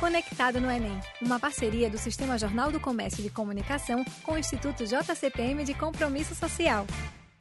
Conectado 0.00 0.62
no 0.62 0.70
Enem, 0.70 0.98
uma 1.20 1.38
parceria 1.38 1.90
do 1.90 1.98
Sistema 1.98 2.38
Jornal 2.38 2.72
do 2.72 2.80
Comércio 2.80 3.22
de 3.22 3.28
Comunicação 3.28 4.02
com 4.22 4.32
o 4.32 4.38
Instituto 4.38 4.86
JCPM 4.86 5.62
de 5.62 5.74
Compromisso 5.74 6.34
Social. 6.34 6.86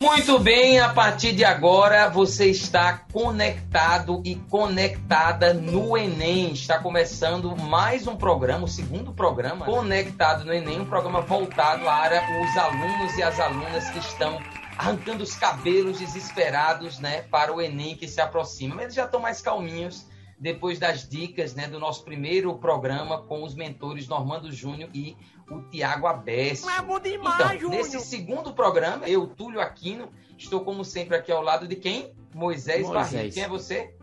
Muito 0.01 0.37
bem, 0.39 0.77
a 0.77 0.89
partir 0.89 1.31
de 1.31 1.45
agora 1.45 2.09
você 2.09 2.47
está 2.47 2.97
conectado 3.13 4.21
e 4.25 4.35
conectada 4.35 5.53
no 5.53 5.97
Enem. 5.97 6.51
Está 6.51 6.79
começando 6.79 7.55
mais 7.55 8.05
um 8.07 8.17
programa, 8.17 8.65
o 8.65 8.67
segundo 8.67 9.13
programa, 9.13 9.65
Conectado 9.65 10.43
no 10.43 10.53
Enem, 10.53 10.81
um 10.81 10.85
programa 10.85 11.21
voltado 11.21 11.85
para 11.85 12.21
os 12.43 12.57
alunos 12.57 13.17
e 13.17 13.23
as 13.23 13.39
alunas 13.39 13.89
que 13.89 13.99
estão 13.99 14.37
arrancando 14.77 15.23
os 15.23 15.33
cabelos 15.33 15.99
desesperados, 15.99 16.99
né, 16.99 17.21
para 17.21 17.53
o 17.53 17.61
Enem 17.61 17.95
que 17.95 18.07
se 18.07 18.19
aproxima. 18.19 18.75
Mas 18.75 18.83
eles 18.83 18.95
já 18.95 19.05
estão 19.05 19.21
mais 19.21 19.39
calminhos 19.39 20.05
depois 20.39 20.79
das 20.79 21.07
dicas 21.07 21.53
né, 21.53 21.67
do 21.67 21.79
nosso 21.79 22.03
primeiro 22.03 22.55
programa 22.57 23.21
com 23.21 23.43
os 23.43 23.53
mentores 23.53 24.07
Normando 24.07 24.51
Júnior 24.51 24.89
e 24.93 25.17
o 25.49 25.61
Tiago 25.63 26.07
Abécio. 26.07 26.69
É 26.69 26.81
bom 26.81 26.99
demais, 26.99 27.35
então, 27.35 27.59
Júnior. 27.59 27.71
nesse 27.71 27.99
segundo 27.99 28.53
programa, 28.53 29.07
eu, 29.07 29.27
Túlio 29.27 29.59
Aquino, 29.59 30.09
estou 30.37 30.61
como 30.61 30.85
sempre 30.85 31.17
aqui 31.17 31.31
ao 31.31 31.41
lado 31.41 31.67
de 31.67 31.75
quem? 31.75 32.13
Moisés, 32.33 32.87
Moisés. 32.87 33.11
Barreto. 33.11 33.33
Quem 33.33 33.43
é 33.43 33.47
você? 33.49 33.93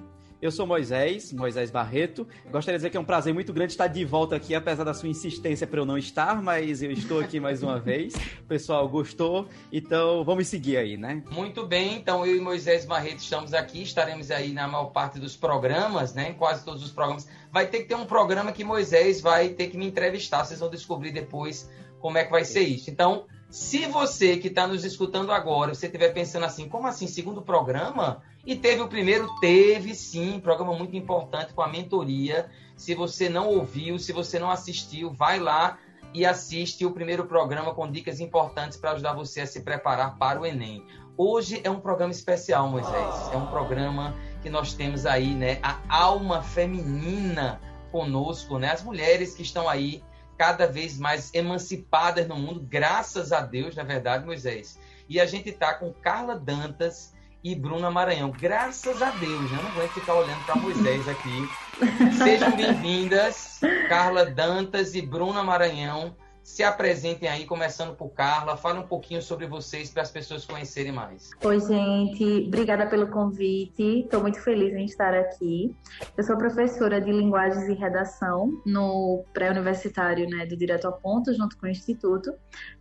Eu 0.40 0.50
sou 0.50 0.66
Moisés, 0.66 1.32
Moisés 1.32 1.70
Barreto. 1.70 2.28
Gostaria 2.52 2.78
de 2.78 2.80
dizer 2.80 2.90
que 2.90 2.96
é 2.96 3.00
um 3.00 3.04
prazer 3.04 3.32
muito 3.32 3.54
grande 3.54 3.72
estar 3.72 3.86
de 3.86 4.04
volta 4.04 4.36
aqui, 4.36 4.54
apesar 4.54 4.84
da 4.84 4.92
sua 4.92 5.08
insistência 5.08 5.66
para 5.66 5.80
eu 5.80 5.86
não 5.86 5.96
estar, 5.96 6.42
mas 6.42 6.82
eu 6.82 6.90
estou 6.90 7.20
aqui 7.20 7.40
mais 7.40 7.62
uma 7.62 7.80
vez. 7.80 8.14
O 8.14 8.44
pessoal 8.46 8.86
gostou, 8.86 9.48
então 9.72 10.22
vamos 10.24 10.46
seguir 10.46 10.76
aí, 10.76 10.98
né? 10.98 11.22
Muito 11.30 11.66
bem, 11.66 11.96
então 11.96 12.26
eu 12.26 12.36
e 12.36 12.40
Moisés 12.40 12.84
Barreto 12.84 13.20
estamos 13.20 13.54
aqui, 13.54 13.82
estaremos 13.82 14.30
aí 14.30 14.52
na 14.52 14.68
maior 14.68 14.90
parte 14.90 15.18
dos 15.18 15.34
programas, 15.34 16.12
né? 16.12 16.30
Em 16.30 16.34
quase 16.34 16.62
todos 16.62 16.84
os 16.84 16.90
programas. 16.90 17.26
Vai 17.50 17.66
ter 17.66 17.78
que 17.78 17.88
ter 17.88 17.94
um 17.94 18.04
programa 18.04 18.52
que 18.52 18.62
Moisés 18.62 19.22
vai 19.22 19.48
ter 19.48 19.68
que 19.68 19.78
me 19.78 19.86
entrevistar, 19.86 20.44
vocês 20.44 20.60
vão 20.60 20.68
descobrir 20.68 21.12
depois 21.12 21.70
como 21.98 22.18
é 22.18 22.24
que 22.24 22.30
vai 22.30 22.44
ser 22.44 22.60
isso. 22.60 22.90
Então, 22.90 23.24
se 23.56 23.86
você 23.86 24.36
que 24.36 24.48
está 24.48 24.66
nos 24.66 24.84
escutando 24.84 25.32
agora, 25.32 25.74
você 25.74 25.86
estiver 25.86 26.12
pensando 26.12 26.44
assim, 26.44 26.68
como 26.68 26.86
assim, 26.86 27.06
segundo 27.06 27.40
programa? 27.40 28.22
E 28.44 28.54
teve 28.54 28.82
o 28.82 28.86
primeiro? 28.86 29.34
Teve 29.40 29.94
sim, 29.94 30.38
programa 30.38 30.74
muito 30.74 30.94
importante 30.94 31.54
com 31.54 31.62
a 31.62 31.66
mentoria. 31.66 32.50
Se 32.76 32.94
você 32.94 33.30
não 33.30 33.48
ouviu, 33.48 33.98
se 33.98 34.12
você 34.12 34.38
não 34.38 34.50
assistiu, 34.50 35.10
vai 35.10 35.40
lá 35.40 35.78
e 36.12 36.26
assiste 36.26 36.84
o 36.84 36.90
primeiro 36.90 37.24
programa 37.24 37.72
com 37.72 37.90
dicas 37.90 38.20
importantes 38.20 38.76
para 38.76 38.90
ajudar 38.90 39.14
você 39.14 39.40
a 39.40 39.46
se 39.46 39.62
preparar 39.62 40.18
para 40.18 40.38
o 40.38 40.44
Enem. 40.44 40.84
Hoje 41.16 41.58
é 41.64 41.70
um 41.70 41.80
programa 41.80 42.12
especial, 42.12 42.68
Moisés. 42.68 43.30
É 43.32 43.38
um 43.38 43.46
programa 43.46 44.14
que 44.42 44.50
nós 44.50 44.74
temos 44.74 45.06
aí, 45.06 45.34
né, 45.34 45.58
a 45.62 45.80
alma 45.88 46.42
feminina 46.42 47.58
conosco, 47.90 48.58
né? 48.58 48.72
As 48.72 48.82
mulheres 48.82 49.34
que 49.34 49.40
estão 49.40 49.66
aí 49.66 50.02
cada 50.36 50.66
vez 50.66 50.98
mais 50.98 51.32
emancipadas 51.34 52.26
no 52.26 52.36
mundo, 52.36 52.60
graças 52.60 53.32
a 53.32 53.40
Deus, 53.40 53.74
na 53.74 53.82
verdade, 53.82 54.24
Moisés. 54.24 54.78
E 55.08 55.20
a 55.20 55.26
gente 55.26 55.52
tá 55.52 55.74
com 55.74 55.92
Carla 55.92 56.38
Dantas 56.38 57.14
e 57.42 57.54
Bruna 57.54 57.90
Maranhão. 57.90 58.30
Graças 58.30 59.00
a 59.00 59.10
Deus, 59.10 59.50
né? 59.50 59.58
eu 59.58 59.62
não 59.62 59.70
aguento 59.70 59.92
ficar 59.92 60.14
olhando 60.14 60.44
para 60.44 60.56
Moisés 60.56 61.08
aqui. 61.08 61.48
Sejam 62.18 62.56
bem-vindas, 62.56 63.60
Carla 63.88 64.26
Dantas 64.26 64.94
e 64.94 65.02
Bruna 65.02 65.44
Maranhão. 65.44 66.16
Se 66.46 66.62
apresentem 66.62 67.28
aí, 67.28 67.44
começando 67.44 67.96
por 67.96 68.08
Carla. 68.10 68.56
Fala 68.56 68.78
um 68.78 68.86
pouquinho 68.86 69.20
sobre 69.20 69.48
vocês 69.48 69.90
para 69.90 70.02
as 70.02 70.12
pessoas 70.12 70.46
conhecerem 70.46 70.92
mais. 70.92 71.32
Oi, 71.44 71.58
gente. 71.58 72.46
Obrigada 72.46 72.86
pelo 72.86 73.08
convite. 73.08 74.04
Estou 74.04 74.20
muito 74.22 74.40
feliz 74.40 74.72
em 74.72 74.84
estar 74.84 75.12
aqui. 75.12 75.74
Eu 76.16 76.22
sou 76.22 76.38
professora 76.38 77.00
de 77.00 77.10
Linguagens 77.10 77.68
e 77.68 77.74
Redação 77.74 78.62
no 78.64 79.24
pré-universitário 79.34 80.26
né, 80.30 80.46
do 80.46 80.56
Direto 80.56 80.86
ao 80.86 80.92
Ponto, 80.92 81.34
junto 81.34 81.58
com 81.58 81.66
o 81.66 81.68
Instituto. 81.68 82.32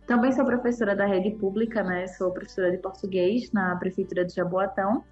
Também 0.06 0.30
sou 0.30 0.44
professora 0.44 0.94
da 0.94 1.04
rede 1.04 1.32
pública, 1.32 1.82
né? 1.82 2.06
Sou 2.06 2.30
professora 2.30 2.70
de 2.70 2.78
português 2.78 3.50
na 3.52 3.74
Prefeitura 3.76 4.24
de 4.24 4.32
Jaboatão. 4.32 5.04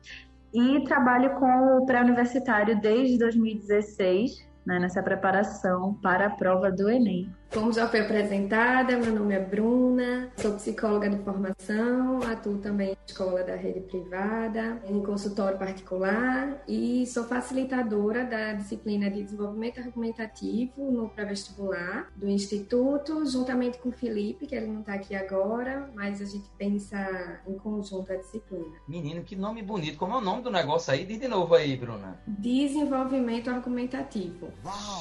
E 0.54 0.84
trabalho 0.84 1.34
com 1.40 1.78
o 1.78 1.86
pré-universitário 1.86 2.80
desde 2.80 3.18
2016, 3.18 4.48
né, 4.64 4.78
nessa 4.78 5.02
preparação 5.02 5.94
para 5.94 6.26
a 6.26 6.30
prova 6.30 6.70
do 6.70 6.88
Enem. 6.88 7.28
Como 7.54 7.72
já 7.72 7.88
foi 7.88 8.00
apresentada, 8.00 8.96
meu 8.98 9.14
nome 9.14 9.32
é 9.32 9.38
Bruna, 9.38 10.28
sou 10.36 10.54
psicóloga 10.54 11.08
de 11.08 11.22
formação, 11.22 12.20
atuo 12.24 12.58
também 12.58 12.90
em 12.90 12.96
escola 13.06 13.44
da 13.44 13.54
rede 13.54 13.78
privada, 13.78 14.82
em 14.88 15.00
consultório 15.00 15.56
particular 15.56 16.60
e 16.66 17.06
sou 17.06 17.22
facilitadora 17.22 18.24
da 18.24 18.54
disciplina 18.54 19.08
de 19.08 19.22
desenvolvimento 19.22 19.78
argumentativo 19.78 20.90
no 20.90 21.08
pré-vestibular 21.08 22.10
do 22.16 22.28
Instituto, 22.28 23.24
juntamente 23.24 23.78
com 23.78 23.90
o 23.90 23.92
Felipe, 23.92 24.48
que 24.48 24.56
ele 24.56 24.66
não 24.66 24.80
está 24.80 24.94
aqui 24.94 25.14
agora, 25.14 25.88
mas 25.94 26.20
a 26.20 26.24
gente 26.24 26.50
pensa 26.58 27.40
em 27.46 27.54
conjunto 27.54 28.12
a 28.12 28.16
disciplina. 28.16 28.74
Menino, 28.88 29.22
que 29.22 29.36
nome 29.36 29.62
bonito. 29.62 29.96
Como 29.96 30.12
é 30.14 30.18
o 30.18 30.20
nome 30.20 30.42
do 30.42 30.50
negócio 30.50 30.92
aí? 30.92 31.06
Diz 31.06 31.20
de 31.20 31.28
novo 31.28 31.54
aí, 31.54 31.76
Bruna. 31.76 32.20
Desenvolvimento 32.26 33.48
argumentativo. 33.48 34.48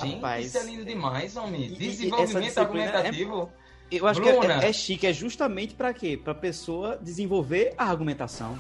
Gente, 0.03 0.16
Rapaz. 0.16 0.46
isso 0.46 0.58
é 0.59 0.63
lindo 0.66 0.86
demais, 0.86 1.36
homem. 1.36 1.74
E- 1.80 2.43
disciplina 2.44 2.86
é- 2.86 2.88
argumentativo. 2.88 3.52
Eu 3.92 4.08
acho 4.08 4.22
Bruna. 4.22 4.59
que 4.59 4.66
é, 4.66 4.70
é 4.70 4.74
chique, 4.74 5.06
é 5.06 5.14
justamente 5.14 5.76
para 5.76 5.94
quê? 5.94 6.18
Para 6.18 6.34
pessoa 6.34 6.98
desenvolver 6.98 7.74
a 7.78 7.86
argumentação. 7.86 8.58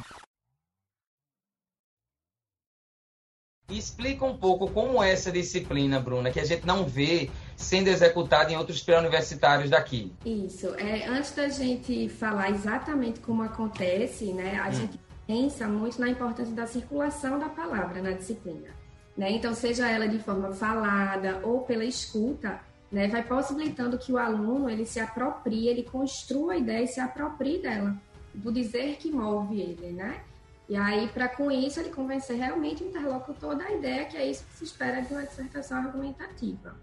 Explica 3.69 4.25
um 4.25 4.37
pouco 4.37 4.69
como 4.69 5.01
é 5.01 5.11
essa 5.11 5.31
disciplina, 5.31 5.99
Bruna, 5.99 6.29
que 6.31 6.39
a 6.39 6.45
gente 6.45 6.65
não 6.67 6.85
vê 6.85 7.31
sendo 7.55 7.87
executada 7.87 8.51
em 8.51 8.57
outros 8.57 8.83
pré-universitários 8.83 9.69
daqui. 9.69 10.13
Isso. 10.25 10.75
É, 10.75 11.07
antes 11.07 11.33
da 11.33 11.47
gente 11.49 12.09
falar 12.09 12.51
exatamente 12.51 13.19
como 13.21 13.41
acontece, 13.41 14.33
né, 14.33 14.59
a 14.59 14.69
gente 14.69 14.99
pensa 15.25 15.67
muito 15.67 15.99
na 15.99 16.09
importância 16.09 16.53
da 16.53 16.67
circulação 16.67 17.39
da 17.39 17.49
palavra 17.49 18.01
na 18.01 18.11
disciplina. 18.11 18.69
Né? 19.17 19.31
Então, 19.31 19.53
seja 19.53 19.89
ela 19.89 20.07
de 20.07 20.19
forma 20.19 20.51
falada 20.51 21.39
ou 21.43 21.61
pela 21.61 21.85
escuta, 21.85 22.59
né, 22.93 23.07
vai 23.07 23.23
possibilitando 23.23 23.97
que 23.97 24.13
o 24.13 24.19
aluno 24.19 24.69
ele 24.69 24.85
se 24.85 24.99
aproprie, 24.99 25.67
ele 25.67 25.81
construa 25.81 26.53
a 26.53 26.57
ideia 26.57 26.83
e 26.83 26.87
se 26.87 26.99
aproprie 26.99 27.57
dela, 27.57 27.97
do 28.31 28.51
dizer 28.51 28.97
que 28.97 29.11
move 29.11 29.59
ele, 29.59 29.91
né? 29.91 30.21
E 30.69 30.77
aí, 30.77 31.07
para 31.07 31.27
com 31.27 31.51
isso, 31.51 31.79
ele 31.79 31.89
convencer 31.89 32.37
realmente 32.37 32.83
o 32.83 32.87
interlocutor 32.87 33.55
da 33.55 33.69
ideia 33.71 34.05
que 34.05 34.15
é 34.15 34.29
isso 34.29 34.45
que 34.45 34.57
se 34.59 34.63
espera 34.63 35.01
de 35.01 35.11
uma 35.11 35.23
dissertação 35.23 35.79
argumentativa. 35.79 36.75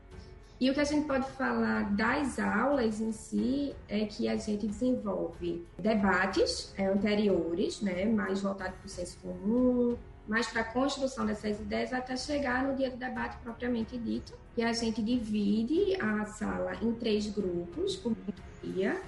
E 0.61 0.69
o 0.69 0.75
que 0.75 0.81
a 0.81 0.85
gente 0.85 1.07
pode 1.07 1.31
falar 1.31 1.95
das 1.95 2.39
aulas 2.41 3.01
em 3.01 3.13
si 3.13 3.75
é 3.89 4.05
que 4.05 4.29
a 4.29 4.37
gente 4.37 4.67
desenvolve 4.67 5.65
debates 5.79 6.75
é, 6.77 6.87
anteriores, 6.87 7.81
né, 7.81 8.05
mais 8.05 8.43
voltados 8.43 8.77
para 8.77 8.87
o 8.87 8.91
senso 8.91 9.17
comum, 9.23 9.97
mais 10.31 10.47
para 10.47 10.61
a 10.61 10.65
construção 10.65 11.27
dessas 11.27 11.59
ideias 11.59 11.93
até 11.93 12.17
chegar 12.17 12.63
no 12.63 12.77
dia 12.77 12.89
do 12.89 12.97
debate 12.97 13.37
propriamente 13.43 13.99
dito. 13.99 14.33
E 14.57 14.63
a 14.63 14.73
gente 14.73 15.03
divide 15.03 16.01
a 16.01 16.25
sala 16.25 16.77
em 16.81 16.93
três 16.93 17.27
grupos 17.27 17.97
por 17.97 18.15
dia. 18.63 19.03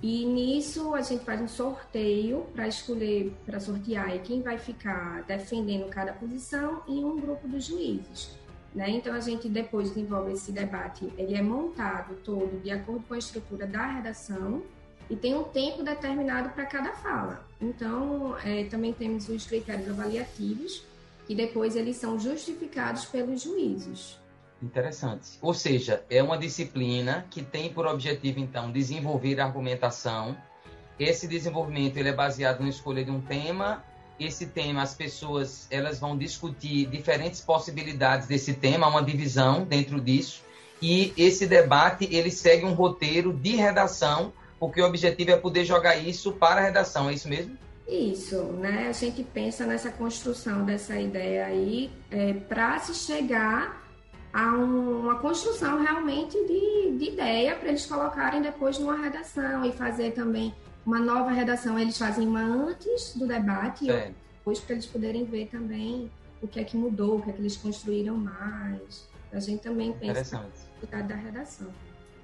E 0.00 0.24
nisso 0.24 0.94
a 0.94 1.02
gente 1.02 1.24
faz 1.24 1.40
um 1.40 1.48
sorteio 1.48 2.46
para 2.54 2.68
escolher, 2.68 3.34
para 3.44 3.58
sortear 3.58 4.16
quem 4.22 4.40
vai 4.40 4.56
ficar 4.56 5.24
defendendo 5.24 5.90
cada 5.90 6.12
posição 6.12 6.82
e 6.86 7.04
um 7.04 7.18
grupo 7.18 7.48
dos 7.48 7.64
juízes. 7.64 8.38
Né? 8.72 8.88
Então 8.90 9.12
a 9.14 9.20
gente 9.20 9.48
depois 9.48 9.88
desenvolve 9.88 10.32
esse 10.32 10.52
debate, 10.52 11.12
ele 11.18 11.34
é 11.34 11.42
montado 11.42 12.14
todo 12.22 12.62
de 12.62 12.70
acordo 12.70 13.02
com 13.08 13.14
a 13.14 13.18
estrutura 13.18 13.66
da 13.66 13.84
redação 13.86 14.62
e 15.10 15.16
tem 15.16 15.34
um 15.34 15.44
tempo 15.44 15.82
determinado 15.82 16.50
para 16.50 16.66
cada 16.66 16.92
fala. 16.92 17.46
Então 17.60 18.36
é, 18.44 18.64
também 18.64 18.92
temos 18.92 19.28
os 19.28 19.46
critérios 19.46 19.88
avaliativos 19.88 20.84
que 21.26 21.34
depois 21.34 21.76
eles 21.76 21.96
são 21.96 22.18
justificados 22.18 23.04
pelos 23.04 23.42
juízes. 23.42 24.18
Interessante. 24.62 25.38
Ou 25.40 25.52
seja, 25.52 26.04
é 26.08 26.22
uma 26.22 26.38
disciplina 26.38 27.26
que 27.30 27.42
tem 27.42 27.72
por 27.72 27.86
objetivo, 27.86 28.38
então, 28.38 28.70
desenvolver 28.70 29.40
a 29.40 29.46
argumentação. 29.46 30.36
Esse 30.98 31.26
desenvolvimento 31.26 31.96
ele 31.96 32.10
é 32.10 32.12
baseado 32.12 32.60
na 32.60 32.68
escolha 32.68 33.04
de 33.04 33.10
um 33.10 33.20
tema. 33.20 33.82
Esse 34.20 34.46
tema, 34.46 34.82
as 34.82 34.94
pessoas 34.94 35.66
elas 35.68 35.98
vão 35.98 36.16
discutir 36.16 36.86
diferentes 36.86 37.40
possibilidades 37.40 38.28
desse 38.28 38.54
tema, 38.54 38.86
uma 38.86 39.02
divisão 39.02 39.64
dentro 39.64 40.00
disso. 40.00 40.42
E 40.80 41.12
esse 41.16 41.46
debate 41.46 42.08
ele 42.10 42.30
segue 42.30 42.64
um 42.64 42.72
roteiro 42.72 43.32
de 43.32 43.56
redação, 43.56 44.32
porque 44.62 44.80
o 44.80 44.86
objetivo 44.86 45.32
é 45.32 45.36
poder 45.36 45.64
jogar 45.64 45.96
isso 45.96 46.34
para 46.34 46.60
a 46.60 46.64
redação. 46.64 47.10
É 47.10 47.14
isso 47.14 47.28
mesmo? 47.28 47.58
Isso, 47.88 48.40
né? 48.44 48.86
A 48.86 48.92
gente 48.92 49.24
pensa 49.24 49.66
nessa 49.66 49.90
construção 49.90 50.64
dessa 50.64 50.94
ideia 51.00 51.46
aí 51.46 51.90
é, 52.12 52.32
para 52.34 52.78
se 52.78 52.94
chegar 52.94 53.82
a 54.32 54.52
um- 54.52 55.00
uma 55.00 55.18
construção 55.18 55.82
realmente 55.82 56.38
de, 56.46 56.96
de 56.96 57.10
ideia 57.10 57.56
para 57.56 57.70
eles 57.70 57.84
colocarem 57.86 58.40
depois 58.40 58.78
numa 58.78 58.96
redação 58.96 59.64
e 59.64 59.72
fazer 59.72 60.12
também 60.12 60.54
uma 60.86 61.00
nova 61.00 61.32
redação. 61.32 61.76
Eles 61.76 61.98
fazem 61.98 62.28
uma 62.28 62.40
antes 62.42 63.16
do 63.16 63.26
debate 63.26 63.84
e 63.84 63.88
outra 63.90 64.04
Certo. 64.04 64.14
depois 64.38 64.60
para 64.60 64.74
eles 64.74 64.86
poderem 64.86 65.24
ver 65.24 65.48
também 65.48 66.08
o 66.40 66.46
que 66.46 66.60
é 66.60 66.64
que 66.64 66.76
mudou, 66.76 67.16
o 67.18 67.22
que 67.22 67.30
é 67.30 67.32
que 67.32 67.40
eles 67.40 67.56
construíram 67.56 68.16
mais. 68.16 69.08
A 69.32 69.40
gente 69.40 69.60
também 69.60 69.92
pensa 69.92 70.48
na 70.92 71.02
da 71.02 71.16
redação. 71.16 71.66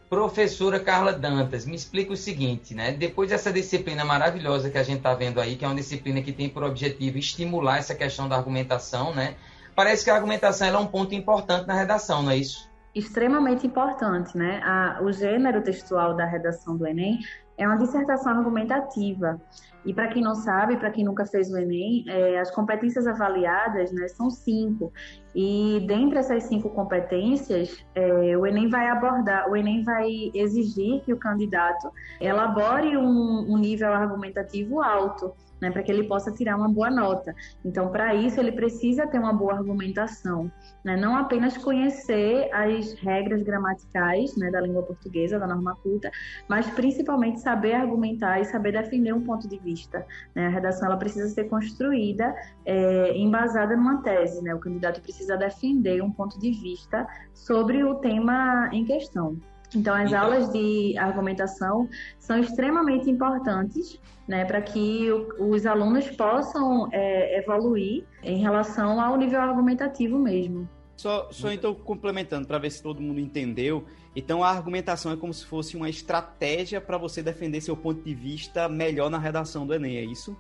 Professora 0.09 0.81
Carla 0.81 1.13
Dantas, 1.13 1.67
me 1.67 1.77
explica 1.77 2.13
o 2.15 2.17
seguinte, 2.17 2.75
né? 2.75 2.93
Depois 2.93 3.29
dessa 3.29 3.53
disciplina 3.53 4.05
maravilhosa 4.07 4.71
que 4.71 4.79
a 4.79 4.83
gente 4.83 4.99
está 4.99 5.13
vendo 5.13 5.39
aí, 5.39 5.55
que 5.55 5.65
é 5.65 5.69
uma 5.69 5.75
disciplina 5.75 6.23
que 6.23 6.33
tem 6.33 6.49
por 6.49 6.63
objetivo 6.63 7.19
estimular 7.19 7.77
essa 7.77 7.95
questão 7.95 8.27
da 8.27 8.37
argumentação, 8.37 9.15
né? 9.15 9.35
Parece 9.77 10.05
que 10.05 10.11
a 10.11 10.15
argumentação 10.15 10.67
é 10.67 10.79
um 10.79 10.87
ponto 10.87 11.15
importante 11.15 11.67
na 11.67 11.75
redação, 11.75 12.23
não 12.23 12.31
é 12.31 12.39
isso? 12.39 12.69
Extremamente 12.95 13.67
importante, 13.67 14.37
né? 14.37 14.63
A, 14.65 14.99
o 15.03 15.13
gênero 15.13 15.63
textual 15.63 16.17
da 16.17 16.25
redação 16.25 16.75
do 16.75 16.87
Enem 16.87 17.19
é 17.59 17.67
uma 17.67 17.77
dissertação 17.77 18.33
argumentativa. 18.33 19.39
E 19.85 19.93
para 19.93 20.09
quem 20.09 20.23
não 20.23 20.35
sabe, 20.35 20.77
para 20.77 20.91
quem 20.91 21.05
nunca 21.05 21.27
fez 21.27 21.51
o 21.51 21.57
Enem, 21.57 22.05
é, 22.09 22.39
as 22.39 22.51
competências 22.51 23.07
avaliadas 23.07 23.93
né, 23.93 24.09
são 24.09 24.31
cinco. 24.31 24.93
E 25.35 25.85
dentre 25.87 26.19
essas 26.19 26.45
cinco 26.45 26.71
competências, 26.71 27.85
é, 27.95 28.37
o 28.37 28.47
Enem 28.47 28.69
vai 28.69 28.89
abordar, 28.89 29.49
o 29.51 29.57
Enem 29.57 29.83
vai 29.83 30.09
exigir 30.35 31.03
que 31.03 31.13
o 31.13 31.17
candidato 31.17 31.91
elabore 32.21 32.97
um, 32.97 33.53
um 33.53 33.57
nível 33.57 33.93
argumentativo 33.93 34.81
alto 34.83 35.33
né, 35.61 35.71
para 35.71 35.83
que 35.83 35.91
ele 35.91 36.05
possa 36.05 36.33
tirar 36.33 36.57
uma 36.57 36.69
boa 36.69 36.91
nota. 36.91 37.35
Então, 37.65 37.89
para 37.91 38.15
isso, 38.15 38.39
ele 38.41 38.53
precisa 38.53 39.07
ter 39.07 39.19
uma 39.19 39.33
boa 39.33 39.55
argumentação, 39.55 40.51
né, 40.85 40.97
não 40.97 41.17
apenas 41.17 41.57
conhecer 41.57 42.49
as 42.53 42.93
regras 42.95 43.43
gramaticais 43.43 44.37
né, 44.37 44.51
da 44.51 44.61
língua 44.61 44.83
portuguesa, 44.83 45.39
da 45.39 45.47
norma 45.47 45.77
culta, 45.83 46.11
mas 46.49 46.69
principalmente 46.71 47.41
saber 47.41 47.75
argumentar 47.75 48.41
e 48.41 48.45
saber 48.45 48.73
defender 48.73 49.13
um 49.13 49.25
ponto 49.25 49.49
de 49.49 49.59
vista. 49.59 50.07
Né? 50.35 50.47
A 50.47 50.51
redação 50.51 50.87
ela 50.87 50.97
precisa 50.97 51.29
ser 51.29 51.45
construída 51.45 52.35
é, 52.65 53.17
embasada 53.17 53.77
numa 53.77 54.03
tese. 54.03 54.43
Né? 54.43 54.55
O 54.55 54.59
candidato 54.59 55.01
precisa 55.01 55.18
defender 55.27 56.03
um 56.03 56.11
ponto 56.11 56.39
de 56.39 56.51
vista 56.53 57.07
sobre 57.35 57.83
o 57.85 57.97
tema 57.97 58.69
em 58.73 58.85
questão. 58.85 59.37
Então, 59.75 59.95
as 59.95 60.09
então... 60.09 60.23
aulas 60.23 60.51
de 60.51 60.97
argumentação 60.99 61.89
são 62.19 62.39
extremamente 62.39 63.11
importantes 63.11 64.01
né, 64.27 64.45
para 64.45 64.61
que 64.61 65.11
o, 65.11 65.51
os 65.51 65.65
alunos 65.65 66.09
possam 66.11 66.89
é, 66.93 67.39
evoluir 67.39 68.05
em 68.23 68.39
relação 68.39 69.01
ao 69.01 69.17
nível 69.17 69.41
argumentativo 69.41 70.19
mesmo. 70.19 70.69
Só, 70.97 71.29
só 71.31 71.53
então 71.53 71.75
complementando 71.75 72.47
para 72.47 72.59
ver 72.59 72.71
se 72.71 72.83
todo 72.83 73.01
mundo 73.01 73.21
entendeu. 73.21 73.85
Então 74.17 74.43
a 74.43 74.51
argumentação 74.51 75.13
é 75.13 75.17
como 75.17 75.33
se 75.33 75.47
fosse 75.47 75.77
uma 75.77 75.89
estratégia 75.89 76.81
para 76.81 76.99
você 76.99 77.23
defender 77.23 77.61
seu 77.61 77.77
ponto 77.77 78.03
de 78.03 78.15
vista 78.15 78.69
melhor 78.69 79.09
na 79.09 79.19
redação 79.19 79.65
do 79.65 79.73
Enem, 79.73 79.97
é 79.97 80.05
isso? 80.05 80.37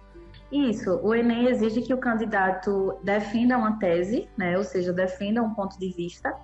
Isso. 0.50 0.98
O 1.02 1.14
Enem 1.14 1.46
exige 1.46 1.82
que 1.82 1.92
o 1.92 1.98
candidato 1.98 2.96
defenda 3.02 3.58
uma 3.58 3.78
tese, 3.78 4.28
né, 4.36 4.56
ou 4.56 4.64
seja, 4.64 4.92
defenda 4.92 5.42
um 5.42 5.52
ponto 5.54 5.78
de 5.78 5.92
vista. 5.92 6.34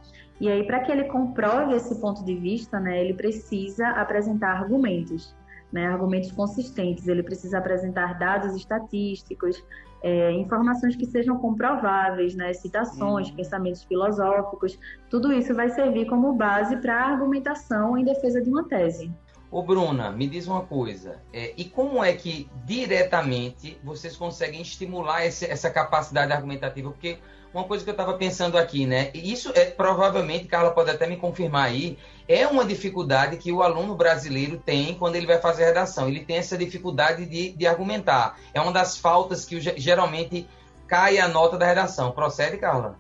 E 0.41 0.49
aí, 0.49 0.67
para 0.67 0.81
que 0.81 0.93
ele 0.93 1.05
comprove 1.05 1.75
esse 1.75 1.99
ponto 2.01 2.25
de 2.25 2.35
vista, 2.35 2.79
né, 2.79 3.01
ele 3.01 3.15
precisa 3.15 3.89
apresentar 3.89 4.51
argumentos 4.51 5.35
né, 5.75 5.89
argumentos 5.89 6.31
consistentes. 6.31 7.09
Ele 7.09 7.23
precisa 7.23 7.59
apresentar 7.59 8.17
dados 8.17 8.55
estatísticos, 8.55 9.63
é, 10.05 10.31
informações 10.31 10.95
que 10.95 11.05
sejam 11.05 11.37
comprováveis, 11.39 12.37
né, 12.37 12.53
citações, 12.55 13.29
uhum. 13.29 13.35
pensamentos 13.35 13.83
filosóficos. 13.83 14.79
Tudo 15.11 15.33
isso 15.33 15.53
vai 15.53 15.69
servir 15.71 16.07
como 16.07 16.33
base 16.35 16.77
para 16.77 16.95
a 16.95 17.11
argumentação 17.11 17.99
em 17.99 18.05
defesa 18.05 18.41
de 18.41 18.49
uma 18.49 18.63
tese. 18.63 19.13
Ô 19.55 19.63
Bruna, 19.63 20.11
me 20.11 20.27
diz 20.27 20.49
uma 20.49 20.63
coisa, 20.63 21.23
é, 21.33 21.55
e 21.57 21.65
como 21.65 22.03
é 22.03 22.13
que 22.13 22.51
diretamente 22.65 23.79
vocês 23.85 24.17
conseguem 24.17 24.61
estimular 24.61 25.25
esse, 25.25 25.45
essa 25.45 25.71
capacidade 25.71 26.33
argumentativa? 26.33 26.91
Porque 26.91 27.19
uma 27.55 27.63
coisa 27.63 27.85
que 27.85 27.91
eu 27.91 27.93
estava 27.95 28.15
pensando 28.15 28.59
aqui, 28.59 28.85
né? 28.85 29.13
E 29.15 29.33
isso 29.33 29.53
é 29.55 29.67
provavelmente, 29.67 30.47
Carla 30.47 30.73
pode 30.73 30.91
até 30.91 31.07
me 31.07 31.17
confirmar 31.17 31.67
aí, 31.67 31.97
é 32.27 32.45
uma 32.49 32.65
dificuldade 32.65 33.37
que 33.37 33.53
o 33.53 33.63
aluno 33.63 33.95
brasileiro 33.95 34.59
tem 34.59 34.97
quando 34.97 35.15
ele 35.15 35.27
vai 35.27 35.39
fazer 35.39 35.67
redação. 35.67 36.09
Ele 36.09 36.25
tem 36.25 36.37
essa 36.37 36.59
dificuldade 36.59 37.25
de, 37.25 37.53
de 37.53 37.65
argumentar. 37.65 38.37
É 38.53 38.61
uma 38.61 38.73
das 38.73 38.99
faltas 38.99 39.45
que 39.45 39.61
geralmente 39.61 40.49
cai 40.89 41.19
a 41.19 41.29
nota 41.29 41.57
da 41.57 41.65
redação. 41.65 42.11
Procede, 42.11 42.57
Carla? 42.57 42.99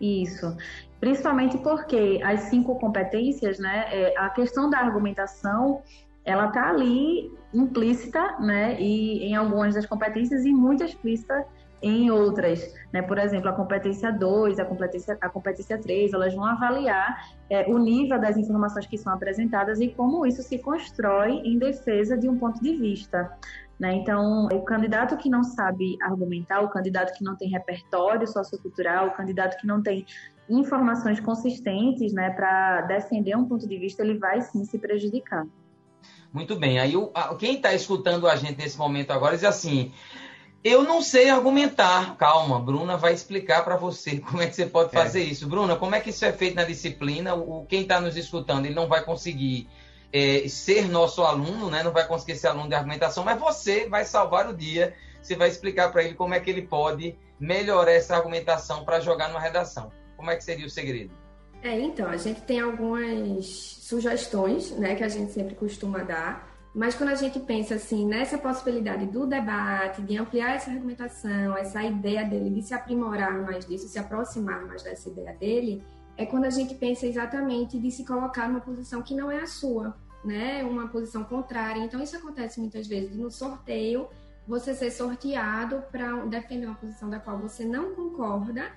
Isso. 0.00 0.56
Principalmente 1.00 1.56
porque 1.58 2.20
as 2.22 2.40
cinco 2.42 2.78
competências, 2.78 3.58
né? 3.58 3.86
É, 3.90 4.18
a 4.18 4.28
questão 4.30 4.68
da 4.68 4.78
argumentação 4.78 5.82
ela 6.24 6.48
está 6.48 6.68
ali 6.68 7.32
implícita, 7.52 8.38
né? 8.38 8.78
E 8.80 9.24
em 9.24 9.34
algumas 9.34 9.74
das 9.74 9.86
competências 9.86 10.44
e 10.44 10.52
muito 10.52 10.84
explícita 10.84 11.46
em 11.82 12.10
outras, 12.10 12.74
né? 12.92 13.00
Por 13.00 13.18
exemplo, 13.18 13.48
a 13.48 13.54
competência 13.54 14.12
2, 14.12 14.58
a 14.58 14.64
competência, 14.66 15.16
a 15.20 15.28
competência 15.30 15.78
3, 15.78 16.12
elas 16.12 16.34
vão 16.34 16.44
avaliar 16.44 17.30
é, 17.48 17.66
o 17.66 17.78
nível 17.78 18.20
das 18.20 18.36
informações 18.36 18.86
que 18.86 18.98
são 18.98 19.12
apresentadas 19.12 19.80
e 19.80 19.88
como 19.88 20.26
isso 20.26 20.42
se 20.42 20.58
constrói 20.58 21.40
em 21.42 21.58
defesa 21.58 22.18
de 22.18 22.28
um 22.28 22.38
ponto 22.38 22.62
de 22.62 22.76
vista. 22.76 23.34
Né? 23.78 23.94
Então, 23.94 24.46
o 24.52 24.60
candidato 24.60 25.16
que 25.16 25.30
não 25.30 25.42
sabe 25.42 25.96
argumentar, 26.02 26.60
o 26.60 26.68
candidato 26.68 27.16
que 27.16 27.24
não 27.24 27.34
tem 27.34 27.48
repertório 27.48 28.26
sociocultural, 28.26 29.08
o 29.08 29.10
candidato 29.12 29.58
que 29.58 29.66
não 29.66 29.82
tem 29.82 30.04
informações 30.50 31.20
consistentes 31.20 32.12
né, 32.12 32.30
para 32.30 32.82
defender 32.82 33.36
um 33.36 33.46
ponto 33.46 33.66
de 33.66 33.78
vista, 33.78 34.02
ele 34.02 34.18
vai 34.18 34.40
sim 34.42 34.64
se 34.64 34.78
prejudicar. 34.78 35.46
Muito 36.32 36.56
bem. 36.56 36.78
Aí, 36.78 36.96
o, 36.96 37.10
a, 37.14 37.34
quem 37.34 37.56
está 37.56 37.74
escutando 37.74 38.28
a 38.28 38.36
gente 38.36 38.58
nesse 38.58 38.78
momento 38.78 39.10
agora 39.10 39.34
diz 39.34 39.44
assim: 39.44 39.92
eu 40.62 40.84
não 40.84 41.00
sei 41.00 41.30
argumentar. 41.30 42.16
Calma, 42.16 42.60
Bruna 42.60 42.96
vai 42.96 43.14
explicar 43.14 43.64
para 43.64 43.76
você 43.76 44.18
como 44.20 44.42
é 44.42 44.46
que 44.46 44.54
você 44.54 44.66
pode 44.66 44.94
é. 44.94 44.98
fazer 44.98 45.20
é. 45.20 45.24
isso. 45.24 45.48
Bruna, 45.48 45.76
como 45.76 45.94
é 45.94 46.00
que 46.00 46.10
isso 46.10 46.24
é 46.24 46.32
feito 46.32 46.56
na 46.56 46.64
disciplina? 46.64 47.34
O, 47.34 47.64
quem 47.66 47.82
está 47.82 48.00
nos 48.00 48.16
escutando, 48.16 48.66
ele 48.66 48.74
não 48.74 48.86
vai 48.86 49.02
conseguir 49.02 49.68
é, 50.12 50.46
ser 50.48 50.88
nosso 50.88 51.22
aluno, 51.22 51.70
né? 51.70 51.82
não 51.82 51.92
vai 51.92 52.06
conseguir 52.06 52.36
ser 52.36 52.48
aluno 52.48 52.68
de 52.68 52.74
argumentação, 52.74 53.24
mas 53.24 53.38
você 53.38 53.88
vai 53.88 54.04
salvar 54.04 54.48
o 54.48 54.56
dia. 54.56 54.94
Você 55.22 55.36
vai 55.36 55.48
explicar 55.48 55.90
para 55.90 56.02
ele 56.02 56.14
como 56.14 56.34
é 56.34 56.40
que 56.40 56.50
ele 56.50 56.62
pode 56.62 57.16
melhorar 57.38 57.92
essa 57.92 58.16
argumentação 58.16 58.84
para 58.84 59.00
jogar 59.00 59.28
numa 59.28 59.40
redação. 59.40 59.90
Como 60.20 60.30
é 60.30 60.36
que 60.36 60.44
seria 60.44 60.66
o 60.66 60.70
segredo? 60.70 61.14
É, 61.62 61.80
então, 61.80 62.06
a 62.06 62.18
gente 62.18 62.42
tem 62.42 62.60
algumas 62.60 63.46
sugestões, 63.46 64.70
né, 64.72 64.94
que 64.94 65.02
a 65.02 65.08
gente 65.08 65.32
sempre 65.32 65.54
costuma 65.54 66.00
dar. 66.00 66.46
Mas 66.74 66.94
quando 66.94 67.08
a 67.08 67.14
gente 67.14 67.40
pensa 67.40 67.76
assim 67.76 68.06
nessa 68.06 68.36
possibilidade 68.36 69.06
do 69.06 69.26
debate, 69.26 70.02
de 70.02 70.18
ampliar 70.18 70.56
essa 70.56 70.70
argumentação, 70.70 71.56
essa 71.56 71.82
ideia 71.82 72.22
dele 72.22 72.50
de 72.50 72.60
se 72.60 72.74
aprimorar 72.74 73.32
mais 73.42 73.64
disso, 73.64 73.88
se 73.88 73.98
aproximar 73.98 74.66
mais 74.66 74.82
dessa 74.82 75.08
ideia 75.08 75.32
dele, 75.32 75.82
é 76.18 76.26
quando 76.26 76.44
a 76.44 76.50
gente 76.50 76.74
pensa 76.74 77.06
exatamente 77.06 77.78
de 77.78 77.90
se 77.90 78.04
colocar 78.04 78.46
numa 78.46 78.60
posição 78.60 79.00
que 79.00 79.14
não 79.14 79.30
é 79.30 79.40
a 79.40 79.46
sua, 79.46 79.96
né? 80.22 80.62
Uma 80.62 80.86
posição 80.88 81.24
contrária. 81.24 81.80
Então 81.80 82.00
isso 82.02 82.14
acontece 82.14 82.60
muitas 82.60 82.86
vezes 82.86 83.16
no 83.16 83.30
sorteio, 83.30 84.06
você 84.46 84.74
ser 84.74 84.90
sorteado 84.90 85.82
para 85.90 86.14
defender 86.26 86.66
uma 86.66 86.74
posição 86.74 87.08
da 87.08 87.18
qual 87.18 87.38
você 87.38 87.64
não 87.64 87.94
concorda 87.94 88.70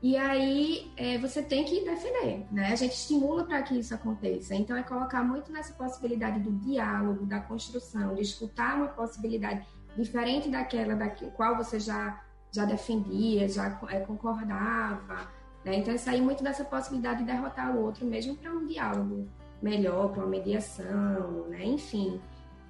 e 0.00 0.16
aí 0.16 0.92
é, 0.96 1.18
você 1.18 1.42
tem 1.42 1.64
que 1.64 1.84
defender, 1.84 2.46
né? 2.52 2.72
A 2.72 2.76
gente 2.76 2.92
estimula 2.92 3.44
para 3.44 3.62
que 3.62 3.76
isso 3.78 3.92
aconteça. 3.92 4.54
Então 4.54 4.76
é 4.76 4.82
colocar 4.82 5.24
muito 5.24 5.50
nessa 5.50 5.72
possibilidade 5.72 6.38
do 6.38 6.52
diálogo, 6.52 7.26
da 7.26 7.40
construção, 7.40 8.14
de 8.14 8.22
escutar 8.22 8.76
uma 8.76 8.88
possibilidade 8.88 9.66
diferente 9.96 10.48
daquela 10.48 10.94
da 10.94 11.08
qual 11.08 11.56
você 11.56 11.80
já 11.80 12.22
já 12.50 12.64
defendia, 12.64 13.48
já 13.48 13.78
é, 13.88 14.00
concordava. 14.00 15.28
Né? 15.64 15.78
Então 15.78 15.92
é 15.92 15.98
sair 15.98 16.20
muito 16.20 16.42
dessa 16.44 16.64
possibilidade 16.64 17.18
de 17.18 17.24
derrotar 17.24 17.76
o 17.76 17.82
outro, 17.82 18.06
mesmo 18.06 18.36
para 18.36 18.52
um 18.52 18.64
diálogo 18.66 19.28
melhor, 19.60 20.10
para 20.12 20.22
uma 20.22 20.30
mediação, 20.30 21.48
né? 21.48 21.64
Enfim. 21.64 22.20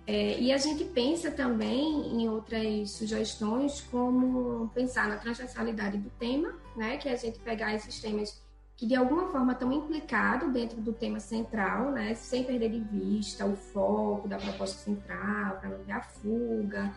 É, 0.09 0.41
e 0.41 0.51
a 0.55 0.57
gente 0.57 0.85
pensa 0.85 1.31
também 1.31 2.15
em 2.15 2.31
outras 2.31 2.93
sugestões, 2.93 3.83
como 3.91 4.71
pensar 4.75 5.07
na 5.07 5.19
transversalidade 5.19 5.99
do 5.99 6.09
tema, 6.19 6.55
né, 6.75 6.97
que 6.97 7.11
é 7.11 7.13
a 7.13 7.17
gente 7.17 7.39
pegar 7.41 7.75
esses 7.75 8.01
temas 8.01 8.41
que 8.75 8.87
de 8.87 8.95
alguma 8.95 9.31
forma 9.31 9.53
estão 9.53 9.71
implicados 9.71 10.51
dentro 10.51 10.81
do 10.81 10.95
tema 10.95 11.21
central, 11.21 11.91
né, 11.91 12.15
sem 12.15 12.43
perder 12.43 12.71
de 12.71 12.81
vista 12.81 13.45
o 13.45 13.55
foco 13.55 14.27
da 14.27 14.39
proposta 14.39 14.79
central, 14.79 15.59
para 15.61 15.69
não 15.69 15.85
ter 15.85 15.93
a 15.93 16.01
fuga, 16.01 16.91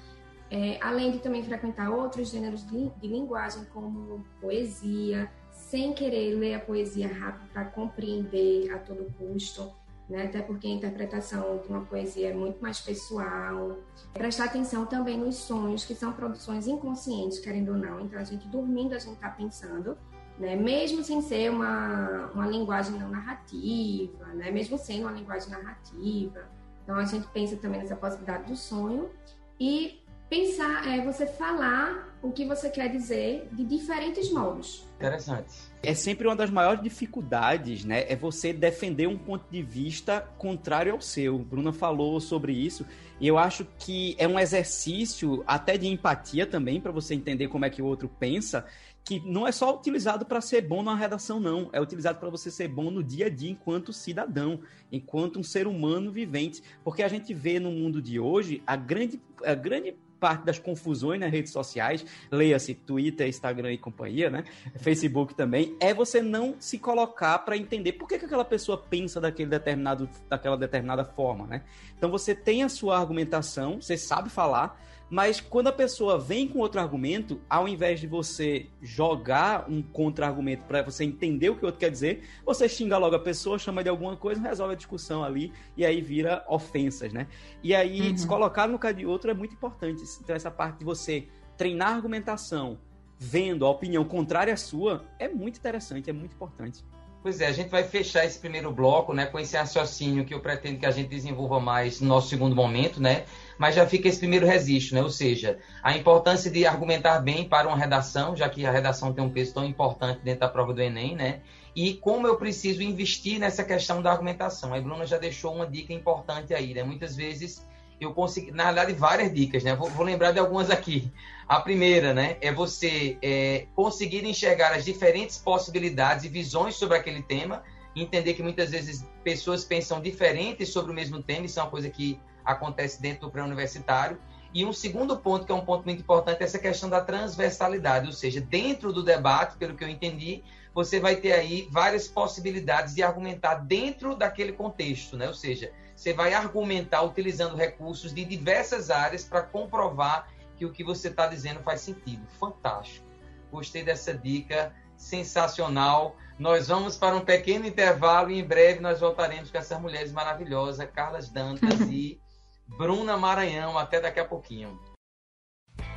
é, 0.49 0.77
além 0.81 1.11
de 1.11 1.19
também 1.19 1.43
frequentar 1.43 1.89
outros 1.89 2.31
gêneros 2.31 2.65
de, 2.65 2.89
de 2.91 3.07
linguagem, 3.09 3.65
como 3.73 4.23
poesia, 4.39 5.29
sem 5.51 5.91
querer 5.91 6.35
ler 6.35 6.53
a 6.53 6.59
poesia 6.61 7.09
rápido 7.09 7.49
para 7.51 7.65
compreender 7.65 8.73
a 8.73 8.77
todo 8.77 9.11
custo 9.17 9.69
né? 10.11 10.25
até 10.25 10.41
porque 10.41 10.67
a 10.67 10.69
interpretação 10.69 11.59
de 11.59 11.69
uma 11.69 11.81
poesia 11.85 12.29
é 12.29 12.33
muito 12.33 12.61
mais 12.61 12.81
pessoal. 12.81 13.77
Prestar 14.13 14.45
atenção 14.45 14.85
também 14.85 15.17
nos 15.17 15.37
sonhos, 15.37 15.85
que 15.85 15.95
são 15.95 16.11
produções 16.11 16.67
inconscientes, 16.67 17.39
querendo 17.39 17.69
ou 17.69 17.77
não. 17.77 18.01
Então, 18.01 18.19
a 18.19 18.23
gente 18.23 18.45
dormindo, 18.49 18.93
a 18.93 18.99
gente 18.99 19.13
está 19.13 19.29
pensando, 19.29 19.97
né? 20.37 20.55
mesmo 20.57 21.01
sem 21.01 21.21
ser 21.21 21.49
uma, 21.49 22.29
uma 22.33 22.45
linguagem 22.45 22.99
não 22.99 23.09
narrativa, 23.09 24.25
né? 24.33 24.51
mesmo 24.51 24.77
sendo 24.77 25.03
uma 25.03 25.13
linguagem 25.13 25.49
narrativa. 25.49 26.43
Então, 26.83 26.97
a 26.97 27.05
gente 27.05 27.25
pensa 27.29 27.55
também 27.55 27.79
nessa 27.79 27.95
possibilidade 27.95 28.51
do 28.51 28.55
sonho. 28.57 29.09
E 29.57 30.00
pensar, 30.31 30.87
é 30.87 31.03
você 31.03 31.27
falar 31.27 32.17
o 32.21 32.31
que 32.31 32.45
você 32.45 32.69
quer 32.69 32.87
dizer 32.87 33.49
de 33.51 33.65
diferentes 33.65 34.31
modos. 34.31 34.87
Interessante. 34.95 35.51
É 35.83 35.93
sempre 35.93 36.25
uma 36.25 36.37
das 36.37 36.49
maiores 36.49 36.81
dificuldades, 36.81 37.83
né? 37.83 38.05
É 38.07 38.15
você 38.15 38.53
defender 38.53 39.07
um 39.07 39.17
ponto 39.17 39.43
de 39.51 39.61
vista 39.61 40.21
contrário 40.37 40.93
ao 40.93 41.01
seu. 41.01 41.37
Bruna 41.37 41.73
falou 41.73 42.17
sobre 42.21 42.53
isso. 42.53 42.85
E 43.19 43.27
eu 43.27 43.37
acho 43.37 43.67
que 43.77 44.15
é 44.17 44.25
um 44.25 44.39
exercício 44.39 45.43
até 45.45 45.77
de 45.77 45.87
empatia 45.87 46.45
também, 46.45 46.79
para 46.79 46.93
você 46.93 47.13
entender 47.13 47.49
como 47.49 47.65
é 47.65 47.69
que 47.69 47.81
o 47.81 47.85
outro 47.85 48.07
pensa, 48.07 48.65
que 49.03 49.19
não 49.25 49.45
é 49.45 49.51
só 49.51 49.75
utilizado 49.75 50.25
para 50.25 50.39
ser 50.39 50.61
bom 50.61 50.81
na 50.81 50.95
redação, 50.95 51.41
não. 51.41 51.69
É 51.73 51.81
utilizado 51.81 52.19
para 52.19 52.29
você 52.29 52.49
ser 52.49 52.69
bom 52.69 52.89
no 52.89 53.03
dia 53.03 53.25
a 53.25 53.29
dia 53.29 53.51
enquanto 53.51 53.91
cidadão, 53.91 54.61
enquanto 54.89 55.39
um 55.39 55.43
ser 55.43 55.67
humano 55.67 56.09
vivente. 56.09 56.63
Porque 56.85 57.03
a 57.03 57.09
gente 57.09 57.33
vê 57.33 57.59
no 57.59 57.69
mundo 57.69 58.01
de 58.01 58.17
hoje 58.17 58.63
a 58.65 58.77
grande, 58.77 59.19
a 59.43 59.53
grande 59.53 59.93
parte 60.21 60.45
das 60.45 60.59
confusões 60.59 61.19
nas 61.19 61.31
redes 61.31 61.51
sociais, 61.51 62.05
leia-se 62.31 62.75
Twitter, 62.75 63.27
Instagram 63.27 63.73
e 63.73 63.77
companhia, 63.77 64.29
né? 64.29 64.43
Facebook 64.75 65.33
também, 65.33 65.75
é 65.79 65.95
você 65.95 66.21
não 66.21 66.55
se 66.59 66.77
colocar 66.77 67.39
para 67.39 67.57
entender 67.57 67.93
por 67.93 68.07
que, 68.07 68.19
que 68.19 68.25
aquela 68.25 68.45
pessoa 68.45 68.77
pensa 68.77 69.19
daquele 69.19 69.49
determinado, 69.49 70.07
daquela 70.29 70.55
determinada 70.55 71.03
forma, 71.03 71.47
né? 71.47 71.63
Então 71.97 72.11
você 72.11 72.35
tem 72.35 72.61
a 72.61 72.69
sua 72.69 72.99
argumentação, 72.99 73.81
você 73.81 73.97
sabe 73.97 74.29
falar, 74.29 74.79
mas 75.11 75.41
quando 75.41 75.67
a 75.67 75.73
pessoa 75.73 76.17
vem 76.17 76.47
com 76.47 76.59
outro 76.59 76.79
argumento, 76.79 77.41
ao 77.49 77.67
invés 77.67 77.99
de 77.99 78.07
você 78.07 78.67
jogar 78.81 79.69
um 79.69 79.81
contra-argumento 79.81 80.63
para 80.63 80.81
você 80.81 81.03
entender 81.03 81.49
o 81.49 81.57
que 81.57 81.63
o 81.63 81.65
outro 81.65 81.81
quer 81.81 81.91
dizer, 81.91 82.23
você 82.45 82.69
xinga 82.69 82.97
logo 82.97 83.13
a 83.13 83.19
pessoa, 83.19 83.59
chama 83.59 83.83
de 83.83 83.89
alguma 83.89 84.15
coisa, 84.15 84.39
resolve 84.39 84.73
a 84.73 84.77
discussão 84.77 85.21
ali 85.21 85.51
e 85.75 85.85
aí 85.85 85.99
vira 85.99 86.45
ofensas, 86.47 87.11
né? 87.11 87.27
E 87.61 87.75
aí 87.75 88.11
uhum. 88.11 88.17
se 88.17 88.25
colocar 88.25 88.69
no 88.69 88.79
cara 88.79 88.93
de 88.93 89.05
outro 89.05 89.29
é 89.29 89.33
muito 89.33 89.53
importante. 89.53 90.01
Então 90.23 90.33
essa 90.33 90.49
parte 90.49 90.79
de 90.79 90.85
você 90.85 91.27
treinar 91.57 91.89
a 91.89 91.95
argumentação, 91.95 92.79
vendo 93.19 93.65
a 93.65 93.69
opinião 93.69 94.05
contrária 94.05 94.53
à 94.53 94.57
sua, 94.57 95.03
é 95.19 95.27
muito 95.27 95.57
interessante, 95.57 96.09
é 96.09 96.13
muito 96.13 96.33
importante. 96.33 96.85
Pois 97.23 97.39
é, 97.39 97.45
a 97.45 97.51
gente 97.51 97.69
vai 97.69 97.83
fechar 97.83 98.25
esse 98.25 98.39
primeiro 98.39 98.71
bloco, 98.71 99.13
né, 99.13 99.27
com 99.27 99.37
esse 99.37 99.55
raciocínio 99.55 100.25
que 100.25 100.33
eu 100.33 100.39
pretendo 100.39 100.79
que 100.79 100.87
a 100.87 100.91
gente 100.91 101.07
desenvolva 101.07 101.59
mais 101.59 102.01
no 102.01 102.07
nosso 102.07 102.27
segundo 102.29 102.55
momento, 102.55 102.99
né? 102.99 103.25
Mas 103.59 103.75
já 103.75 103.85
fica 103.85 104.07
esse 104.07 104.17
primeiro 104.17 104.47
registro, 104.47 104.95
né? 104.95 105.03
Ou 105.03 105.09
seja, 105.09 105.59
a 105.83 105.95
importância 105.95 106.49
de 106.49 106.65
argumentar 106.65 107.19
bem 107.19 107.47
para 107.47 107.67
uma 107.67 107.77
redação, 107.77 108.35
já 108.35 108.49
que 108.49 108.65
a 108.65 108.71
redação 108.71 109.13
tem 109.13 109.23
um 109.23 109.29
peso 109.29 109.53
tão 109.53 109.63
importante 109.63 110.21
dentro 110.23 110.39
da 110.39 110.49
prova 110.49 110.73
do 110.73 110.81
Enem, 110.81 111.15
né? 111.15 111.41
E 111.75 111.93
como 111.93 112.25
eu 112.25 112.37
preciso 112.37 112.81
investir 112.81 113.39
nessa 113.39 113.63
questão 113.63 114.01
da 114.01 114.11
argumentação. 114.11 114.73
A 114.73 114.81
Bruna 114.81 115.05
já 115.05 115.19
deixou 115.19 115.53
uma 115.53 115.67
dica 115.67 115.93
importante 115.93 116.55
aí, 116.55 116.73
né? 116.73 116.81
Muitas 116.81 117.15
vezes 117.15 117.63
eu 118.01 118.13
consegui, 118.13 118.51
na 118.51 118.65
verdade, 118.65 118.93
várias 118.93 119.31
dicas, 119.31 119.63
né? 119.63 119.75
Vou, 119.75 119.89
vou, 119.89 120.03
lembrar 120.03 120.31
de 120.31 120.39
algumas 120.39 120.71
aqui. 120.71 121.11
A 121.47 121.59
primeira, 121.59 122.13
né, 122.13 122.37
é 122.41 122.51
você 122.51 123.17
é, 123.21 123.67
conseguir 123.75 124.25
enxergar 124.25 124.73
as 124.73 124.83
diferentes 124.83 125.37
possibilidades 125.37 126.25
e 126.25 126.29
visões 126.29 126.75
sobre 126.75 126.97
aquele 126.97 127.21
tema, 127.21 127.61
entender 127.95 128.33
que 128.33 128.41
muitas 128.41 128.71
vezes 128.71 129.05
pessoas 129.23 129.63
pensam 129.63 130.01
diferentes 130.01 130.69
sobre 130.69 130.91
o 130.91 130.95
mesmo 130.95 131.21
tema, 131.21 131.45
isso 131.45 131.59
é 131.59 131.63
uma 131.63 131.69
coisa 131.69 131.89
que 131.89 132.19
acontece 132.43 133.01
dentro 133.01 133.27
do 133.27 133.31
pré-universitário. 133.31 134.17
E 134.53 134.65
um 134.65 134.73
segundo 134.73 135.17
ponto, 135.17 135.45
que 135.45 135.51
é 135.51 135.55
um 135.55 135.63
ponto 135.63 135.85
muito 135.85 136.01
importante, 136.01 136.41
é 136.41 136.43
essa 136.43 136.59
questão 136.59 136.89
da 136.89 137.01
transversalidade, 137.01 138.07
ou 138.07 138.13
seja, 138.13 138.41
dentro 138.41 138.91
do 138.91 139.03
debate, 139.03 139.57
pelo 139.57 139.75
que 139.75 139.83
eu 139.83 139.87
entendi, 139.87 140.43
você 140.73 140.99
vai 140.99 141.17
ter 141.17 141.33
aí 141.33 141.67
várias 141.71 142.07
possibilidades 142.07 142.95
de 142.95 143.03
argumentar 143.03 143.55
dentro 143.55 144.15
daquele 144.15 144.53
contexto, 144.53 145.15
né? 145.15 145.27
Ou 145.27 145.33
seja, 145.33 145.71
você 146.01 146.13
vai 146.13 146.33
argumentar 146.33 147.03
utilizando 147.03 147.55
recursos 147.55 148.11
de 148.11 148.25
diversas 148.25 148.89
áreas 148.89 149.23
para 149.23 149.43
comprovar 149.43 150.27
que 150.57 150.65
o 150.65 150.71
que 150.71 150.83
você 150.83 151.09
está 151.09 151.27
dizendo 151.27 151.59
faz 151.59 151.81
sentido. 151.81 152.25
Fantástico. 152.39 153.05
Gostei 153.51 153.83
dessa 153.83 154.11
dica, 154.11 154.73
sensacional. 154.97 156.15
Nós 156.39 156.69
vamos 156.69 156.97
para 156.97 157.15
um 157.15 157.21
pequeno 157.21 157.67
intervalo 157.67 158.31
e 158.31 158.39
em 158.39 158.43
breve 158.43 158.79
nós 158.79 158.99
voltaremos 158.99 159.51
com 159.51 159.59
essas 159.59 159.79
mulheres 159.79 160.11
maravilhosas, 160.11 160.89
Carlas 160.89 161.29
Dantas 161.29 161.79
e 161.87 162.19
Bruna 162.65 163.15
Maranhão. 163.15 163.77
Até 163.77 164.01
daqui 164.01 164.19
a 164.19 164.25
pouquinho. 164.25 164.90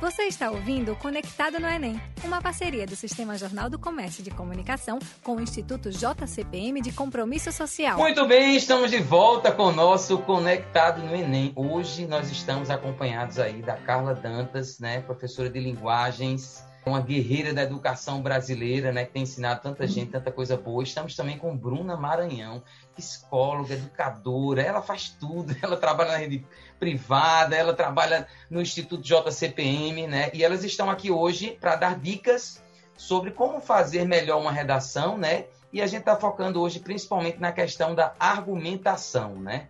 Você 0.01 0.23
está 0.23 0.51
ouvindo 0.51 0.93
Conectado 0.97 1.57
no 1.57 1.67
Enem, 1.67 1.99
uma 2.25 2.41
parceria 2.41 2.85
do 2.85 2.97
Sistema 2.97 3.37
Jornal 3.37 3.69
do 3.69 3.79
Comércio 3.79 4.21
de 4.21 4.29
Comunicação 4.29 4.99
com 5.23 5.37
o 5.37 5.41
Instituto 5.41 5.89
JCPM 5.89 6.81
de 6.81 6.91
Compromisso 6.91 7.49
Social. 7.53 7.97
Muito 7.97 8.27
bem, 8.27 8.57
estamos 8.57 8.91
de 8.91 8.99
volta 8.99 9.53
com 9.53 9.63
o 9.63 9.71
nosso 9.71 10.17
Conectado 10.19 11.01
no 11.01 11.15
Enem. 11.15 11.53
Hoje 11.55 12.05
nós 12.07 12.29
estamos 12.29 12.69
acompanhados 12.69 13.39
aí 13.39 13.61
da 13.61 13.77
Carla 13.77 14.13
Dantas, 14.13 14.79
né, 14.79 14.99
professora 14.99 15.49
de 15.49 15.61
linguagens, 15.61 16.61
uma 16.85 17.01
guerreira 17.01 17.53
da 17.53 17.63
educação 17.63 18.21
brasileira, 18.21 18.91
né, 18.91 19.05
que 19.05 19.13
tem 19.13 19.23
ensinado 19.23 19.61
tanta 19.61 19.87
gente, 19.87 20.11
tanta 20.11 20.31
coisa 20.31 20.57
boa. 20.57 20.83
Estamos 20.83 21.15
também 21.15 21.37
com 21.37 21.55
Bruna 21.55 21.95
Maranhão, 21.95 22.61
psicóloga, 22.95 23.73
educadora, 23.73 24.61
ela 24.61 24.81
faz 24.81 25.09
tudo, 25.09 25.55
ela 25.63 25.77
trabalha 25.77 26.11
na 26.11 26.17
rede 26.17 26.45
privada, 26.79 27.55
ela 27.55 27.73
trabalha 27.73 28.27
no 28.49 28.61
Instituto 28.61 29.03
JCPM, 29.03 30.07
né? 30.07 30.29
E 30.33 30.43
elas 30.43 30.63
estão 30.63 30.89
aqui 30.89 31.11
hoje 31.11 31.57
para 31.59 31.75
dar 31.75 31.99
dicas 31.99 32.63
sobre 32.97 33.31
como 33.31 33.59
fazer 33.59 34.05
melhor 34.05 34.39
uma 34.39 34.51
redação, 34.51 35.17
né? 35.17 35.45
E 35.71 35.81
a 35.81 35.87
gente 35.87 36.01
está 36.01 36.15
focando 36.15 36.61
hoje 36.61 36.79
principalmente 36.79 37.39
na 37.39 37.51
questão 37.51 37.93
da 37.93 38.13
argumentação, 38.19 39.35
né? 39.35 39.67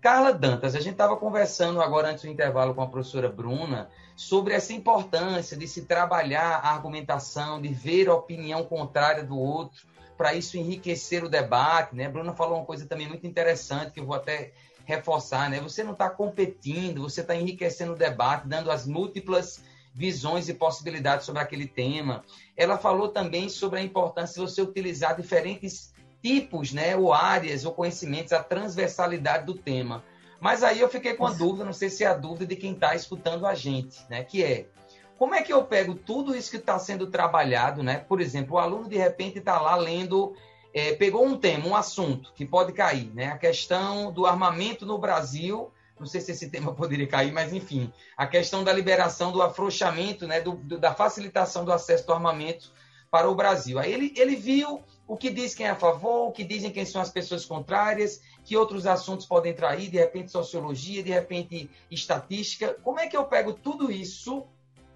Carla 0.00 0.32
Dantas, 0.32 0.74
a 0.74 0.80
gente 0.80 0.92
estava 0.92 1.16
conversando 1.16 1.80
agora 1.80 2.10
antes 2.10 2.22
do 2.22 2.30
intervalo 2.30 2.74
com 2.74 2.82
a 2.82 2.86
professora 2.86 3.28
Bruna 3.28 3.88
sobre 4.14 4.54
essa 4.54 4.72
importância 4.72 5.56
de 5.56 5.66
se 5.66 5.84
trabalhar 5.84 6.60
a 6.62 6.70
argumentação, 6.70 7.60
de 7.60 7.68
ver 7.68 8.08
a 8.08 8.14
opinião 8.14 8.64
contrária 8.64 9.24
do 9.24 9.38
outro, 9.38 9.86
para 10.16 10.34
isso 10.34 10.56
enriquecer 10.56 11.24
o 11.24 11.28
debate, 11.28 11.94
né? 11.94 12.06
A 12.06 12.10
Bruna 12.10 12.34
falou 12.34 12.58
uma 12.58 12.64
coisa 12.64 12.86
também 12.86 13.08
muito 13.08 13.26
interessante 13.26 13.92
que 13.92 14.00
eu 14.00 14.06
vou 14.06 14.14
até 14.14 14.52
reforçar, 14.86 15.50
né? 15.50 15.60
Você 15.60 15.82
não 15.84 15.92
está 15.92 16.08
competindo, 16.08 17.02
você 17.02 17.20
está 17.20 17.34
enriquecendo 17.34 17.92
o 17.92 17.96
debate, 17.96 18.48
dando 18.48 18.70
as 18.70 18.86
múltiplas 18.86 19.62
visões 19.92 20.48
e 20.48 20.54
possibilidades 20.54 21.26
sobre 21.26 21.42
aquele 21.42 21.66
tema. 21.66 22.24
Ela 22.56 22.78
falou 22.78 23.08
também 23.08 23.48
sobre 23.48 23.80
a 23.80 23.82
importância 23.82 24.34
de 24.34 24.50
você 24.50 24.62
utilizar 24.62 25.16
diferentes 25.16 25.92
tipos, 26.22 26.72
né, 26.72 26.96
ou 26.96 27.12
áreas 27.12 27.64
ou 27.64 27.72
conhecimentos, 27.72 28.32
a 28.32 28.42
transversalidade 28.42 29.44
do 29.44 29.54
tema. 29.54 30.04
Mas 30.40 30.62
aí 30.62 30.80
eu 30.80 30.88
fiquei 30.88 31.14
com 31.14 31.26
a 31.26 31.32
dúvida, 31.32 31.64
não 31.64 31.72
sei 31.72 31.88
se 31.88 32.04
é 32.04 32.06
a 32.06 32.14
dúvida 32.14 32.46
de 32.46 32.56
quem 32.56 32.72
está 32.72 32.94
escutando 32.94 33.46
a 33.46 33.54
gente, 33.54 33.98
né, 34.08 34.22
que 34.22 34.42
é 34.42 34.66
como 35.18 35.34
é 35.34 35.42
que 35.42 35.52
eu 35.52 35.64
pego 35.64 35.94
tudo 35.94 36.36
isso 36.36 36.50
que 36.50 36.58
está 36.58 36.78
sendo 36.78 37.06
trabalhado, 37.06 37.82
né? 37.82 38.04
Por 38.06 38.20
exemplo, 38.20 38.56
o 38.56 38.58
aluno 38.58 38.86
de 38.86 38.98
repente 38.98 39.38
está 39.38 39.58
lá 39.58 39.74
lendo 39.74 40.36
é, 40.76 40.94
pegou 40.94 41.24
um 41.24 41.38
tema, 41.38 41.66
um 41.66 41.74
assunto 41.74 42.34
que 42.34 42.44
pode 42.44 42.70
cair, 42.74 43.10
né? 43.14 43.28
A 43.28 43.38
questão 43.38 44.12
do 44.12 44.26
armamento 44.26 44.84
no 44.84 44.98
Brasil. 44.98 45.72
Não 45.98 46.06
sei 46.06 46.20
se 46.20 46.32
esse 46.32 46.50
tema 46.50 46.70
poderia 46.76 47.06
cair, 47.06 47.32
mas 47.32 47.50
enfim, 47.50 47.90
a 48.14 48.26
questão 48.26 48.62
da 48.62 48.74
liberação 48.74 49.32
do 49.32 49.40
afrouxamento, 49.40 50.26
né? 50.26 50.38
Do, 50.42 50.52
do, 50.52 50.78
da 50.78 50.94
facilitação 50.94 51.64
do 51.64 51.72
acesso 51.72 52.06
do 52.06 52.12
armamento 52.12 52.70
para 53.10 53.26
o 53.26 53.34
Brasil. 53.34 53.78
Aí 53.78 53.90
ele, 53.90 54.12
ele 54.18 54.36
viu 54.36 54.82
o 55.08 55.16
que 55.16 55.30
diz 55.30 55.54
quem 55.54 55.64
é 55.64 55.70
a 55.70 55.76
favor, 55.76 56.28
o 56.28 56.32
que 56.32 56.44
dizem 56.44 56.70
quem 56.70 56.84
são 56.84 57.00
as 57.00 57.08
pessoas 57.08 57.46
contrárias, 57.46 58.20
que 58.44 58.54
outros 58.54 58.86
assuntos 58.86 59.24
podem 59.24 59.54
trair, 59.54 59.88
de 59.88 59.96
repente 59.96 60.30
sociologia, 60.30 61.02
de 61.02 61.10
repente 61.10 61.70
estatística. 61.90 62.76
Como 62.82 63.00
é 63.00 63.06
que 63.06 63.16
eu 63.16 63.24
pego 63.24 63.54
tudo 63.54 63.90
isso? 63.90 64.44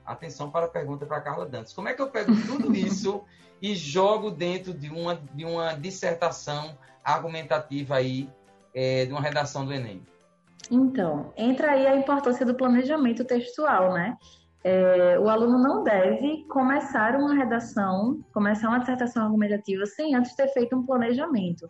Atenção 0.04 0.50
para 0.50 0.66
a 0.66 0.68
pergunta 0.68 1.06
para 1.06 1.16
a 1.16 1.22
Carla 1.22 1.46
Dantas. 1.46 1.72
Como 1.72 1.88
é 1.88 1.94
que 1.94 2.02
eu 2.02 2.10
pego 2.10 2.32
tudo 2.46 2.70
isso 2.76 3.24
e 3.60 3.74
jogo 3.74 4.30
dentro 4.30 4.72
de 4.72 4.88
uma, 4.88 5.16
de 5.34 5.44
uma 5.44 5.74
dissertação 5.74 6.76
argumentativa 7.04 7.96
aí, 7.96 8.28
é, 8.74 9.06
de 9.06 9.12
uma 9.12 9.20
redação 9.20 9.64
do 9.64 9.72
Enem? 9.72 10.02
Então, 10.70 11.32
entra 11.36 11.72
aí 11.72 11.86
a 11.86 11.96
importância 11.96 12.46
do 12.46 12.54
planejamento 12.54 13.24
textual, 13.24 13.92
né? 13.92 14.16
É, 14.62 15.18
o 15.18 15.28
aluno 15.28 15.58
não 15.58 15.82
deve 15.82 16.44
começar 16.44 17.16
uma 17.16 17.34
redação, 17.34 18.20
começar 18.32 18.68
uma 18.68 18.78
dissertação 18.78 19.24
argumentativa 19.24 19.86
sem 19.86 20.14
antes 20.14 20.34
ter 20.34 20.48
feito 20.48 20.76
um 20.76 20.84
planejamento. 20.84 21.68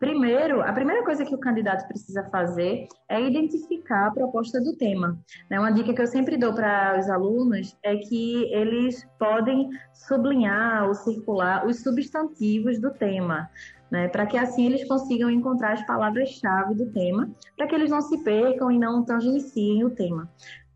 Primeiro, 0.00 0.60
a 0.60 0.72
primeira 0.72 1.04
coisa 1.04 1.24
que 1.24 1.34
o 1.34 1.38
candidato 1.38 1.86
precisa 1.86 2.24
fazer 2.24 2.88
é 3.08 3.20
identificar 3.20 4.08
a 4.08 4.10
proposta 4.10 4.60
do 4.60 4.76
tema. 4.76 5.16
Né? 5.48 5.60
Uma 5.60 5.70
dica 5.70 5.94
que 5.94 6.02
eu 6.02 6.06
sempre 6.08 6.36
dou 6.36 6.52
para 6.52 6.98
os 6.98 7.08
alunos 7.08 7.76
é 7.84 7.96
que 7.96 8.52
eles 8.52 9.08
podem 9.20 9.70
sublinhar 9.92 10.88
ou 10.88 10.94
circular 10.94 11.64
os 11.64 11.80
substantivos 11.80 12.80
do 12.80 12.90
tema. 12.90 13.48
Né, 13.88 14.08
para 14.08 14.24
que 14.24 14.38
assim 14.38 14.64
eles 14.64 14.88
consigam 14.88 15.28
encontrar 15.28 15.74
as 15.74 15.86
palavras-chave 15.86 16.74
do 16.74 16.90
tema, 16.92 17.30
para 17.54 17.66
que 17.66 17.74
eles 17.74 17.90
não 17.90 18.00
se 18.00 18.24
percam 18.24 18.72
e 18.72 18.78
não 18.78 19.04
tangenciem 19.04 19.84
o 19.84 19.90
tema. 19.90 20.30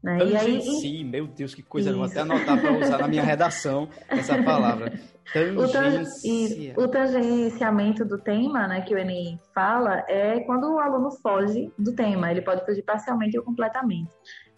Né? 0.06 0.18
E 0.24 0.36
aí, 0.36 1.02
meu 1.02 1.26
Deus, 1.26 1.52
que 1.52 1.64
coisa, 1.64 1.90
eu 1.90 1.96
vou 1.96 2.04
até 2.04 2.20
anotar 2.20 2.60
para 2.60 2.78
usar 2.78 2.98
na 2.98 3.08
minha 3.08 3.24
redação 3.24 3.88
essa 4.08 4.40
palavra. 4.40 4.92
Tangencia. 5.32 6.74
O, 6.78 6.86
tangenciamento 6.86 8.04
do 8.04 8.16
tema, 8.16 8.68
né, 8.68 8.82
que 8.82 8.94
o 8.94 8.98
Enem 8.98 9.40
fala, 9.52 10.04
é 10.06 10.38
quando 10.38 10.72
o 10.72 10.78
aluno 10.78 11.10
foge 11.10 11.72
do 11.76 11.92
tema. 11.92 12.30
Ele 12.30 12.40
pode 12.40 12.64
fugir 12.64 12.82
parcialmente 12.82 13.36
ou 13.36 13.42
completamente. 13.42 14.12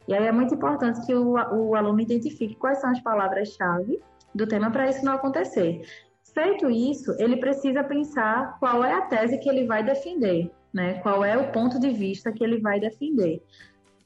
E 0.07 0.13
aí 0.13 0.27
é 0.27 0.33
muito 0.33 0.55
importante 0.55 1.01
que 1.07 1.15
o, 1.15 1.33
o 1.33 1.75
aluno 1.75 1.99
identifique 1.99 2.55
quais 2.55 2.79
são 2.83 2.91
as 2.91 3.01
palavras-chave 3.01 3.99
do 4.35 4.47
tema 4.47 4.71
para 4.71 4.91
isso 4.91 5.03
não 5.03 5.15
acontecer. 5.15 5.81
Feito 6.35 6.69
isso, 6.69 7.17
ele 7.19 7.39
precisa 7.39 7.83
pensar 7.83 8.59
qual 8.61 8.85
é 8.85 8.93
a 8.93 9.01
tese 9.01 9.39
que 9.39 9.49
ele 9.49 9.65
vai 9.65 9.83
defender, 9.83 10.51
né? 10.75 11.01
Qual 11.01 11.25
é 11.25 11.39
o 11.39 11.51
ponto 11.51 11.81
de 11.81 11.89
vista 11.89 12.31
que 12.31 12.45
ele 12.45 12.61
vai 12.61 12.79
defender. 12.79 13.43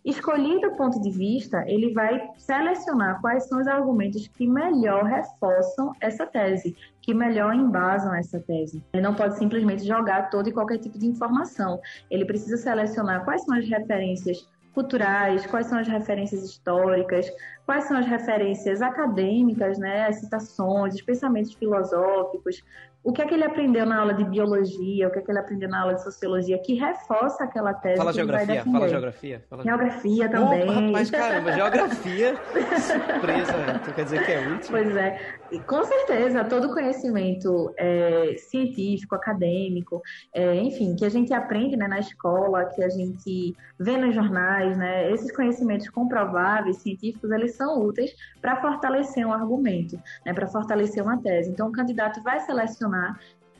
Escolhido 0.05 0.67
o 0.67 0.77
ponto 0.77 1.01
de 1.01 1.11
vista, 1.11 1.65
ele 1.69 1.93
vai 1.93 2.29
selecionar 2.37 3.21
quais 3.21 3.47
são 3.47 3.61
os 3.61 3.69
argumentos 3.69 4.27
que 4.27 4.49
melhor 4.49 5.05
reforçam 5.05 5.93
essa 6.01 6.27
tese, 6.27 6.77
que 7.01 7.15
melhor 7.15 7.55
embasam 7.55 8.13
essa 8.13 8.41
tese. 8.41 8.83
Ele 8.93 9.03
não 9.03 9.15
pode 9.15 9.39
simplesmente 9.39 9.87
jogar 9.87 10.29
todo 10.29 10.49
e 10.49 10.53
qualquer 10.53 10.79
tipo 10.79 10.99
de 10.99 11.07
informação. 11.07 11.81
Ele 12.11 12.25
precisa 12.25 12.57
selecionar 12.57 13.25
quais 13.25 13.45
são 13.45 13.57
as 13.57 13.69
referências 13.69 14.49
culturais, 14.75 15.47
quais 15.47 15.67
são 15.67 15.79
as 15.79 15.87
referências 15.87 16.43
históricas, 16.43 17.31
quais 17.65 17.85
são 17.85 17.97
as 17.97 18.07
referências 18.07 18.83
acadêmicas, 18.83 19.79
né, 19.79 20.07
as 20.07 20.17
citações, 20.17 20.95
os 20.95 21.03
pensamentos 21.03 21.53
filosóficos, 21.55 22.63
o 23.05 23.13
que 23.13 23.21
é 23.21 23.27
que 23.27 23.35
ele 23.35 23.43
aprendeu 23.43 23.85
na 23.85 23.99
aula 23.99 24.15
de 24.15 24.25
biologia, 24.25 25.09
o 25.09 25.11
que 25.11 25.19
é 25.19 25.23
que 25.23 25.31
ele 25.31 25.39
aprendeu 25.39 25.69
na 25.69 25.81
aula 25.81 25.95
de 25.95 26.05
sociologia, 26.05 26.59
que 26.59 26.75
reforça 26.75 27.43
aquela 27.43 27.75
tese. 27.75 27.97
Fala 27.97 28.13
geografia, 28.13 28.65
fala 28.65 28.89
geografia. 28.89 29.45
Fala 29.51 29.63
geografia 29.65 30.29
também. 30.29 30.63
Opa, 30.63 30.73
rapaz, 30.73 31.11
caramba, 31.11 31.53
geografia, 31.53 32.35
surpresa, 32.79 33.81
tu 33.85 33.95
quer 33.95 34.05
dizer 34.05 34.25
que 34.25 34.33
é 34.33 34.49
útil? 34.49 34.71
Pois 34.71 34.97
é, 34.97 35.19
e 35.51 35.59
com 35.59 35.83
certeza, 35.83 36.45
todo 36.45 36.73
conhecimento 36.73 37.75
é, 37.77 38.37
científico, 38.39 39.17
acadêmico, 39.17 40.01
é, 40.33 40.55
enfim, 40.55 40.95
que 40.95 41.05
a 41.05 41.11
gente 41.11 41.33
aprende 41.35 41.77
né, 41.77 41.89
na 41.89 41.99
escola, 41.99 42.67
que 42.67 42.85
a 42.85 42.89
gente 42.89 43.57
vê 43.81 43.97
nos 43.97 44.15
jornais, 44.15 44.79
né, 44.79 45.11
esses 45.11 45.35
conhecimentos 45.35 45.89
comprováveis, 45.91 46.77
científicos, 46.77 47.31
eles 47.33 47.57
são 47.57 47.83
úteis 47.83 48.15
para 48.41 48.61
fortalecer 48.61 49.27
um 49.27 49.33
argumento, 49.33 50.01
né, 50.25 50.33
para 50.33 50.47
fortalecer 50.47 51.03
uma 51.03 51.21
tese. 51.21 51.51
Então, 51.51 51.69
o 51.69 51.73
candidato 51.73 52.23
vai 52.23 52.39
selecionar 52.41 52.92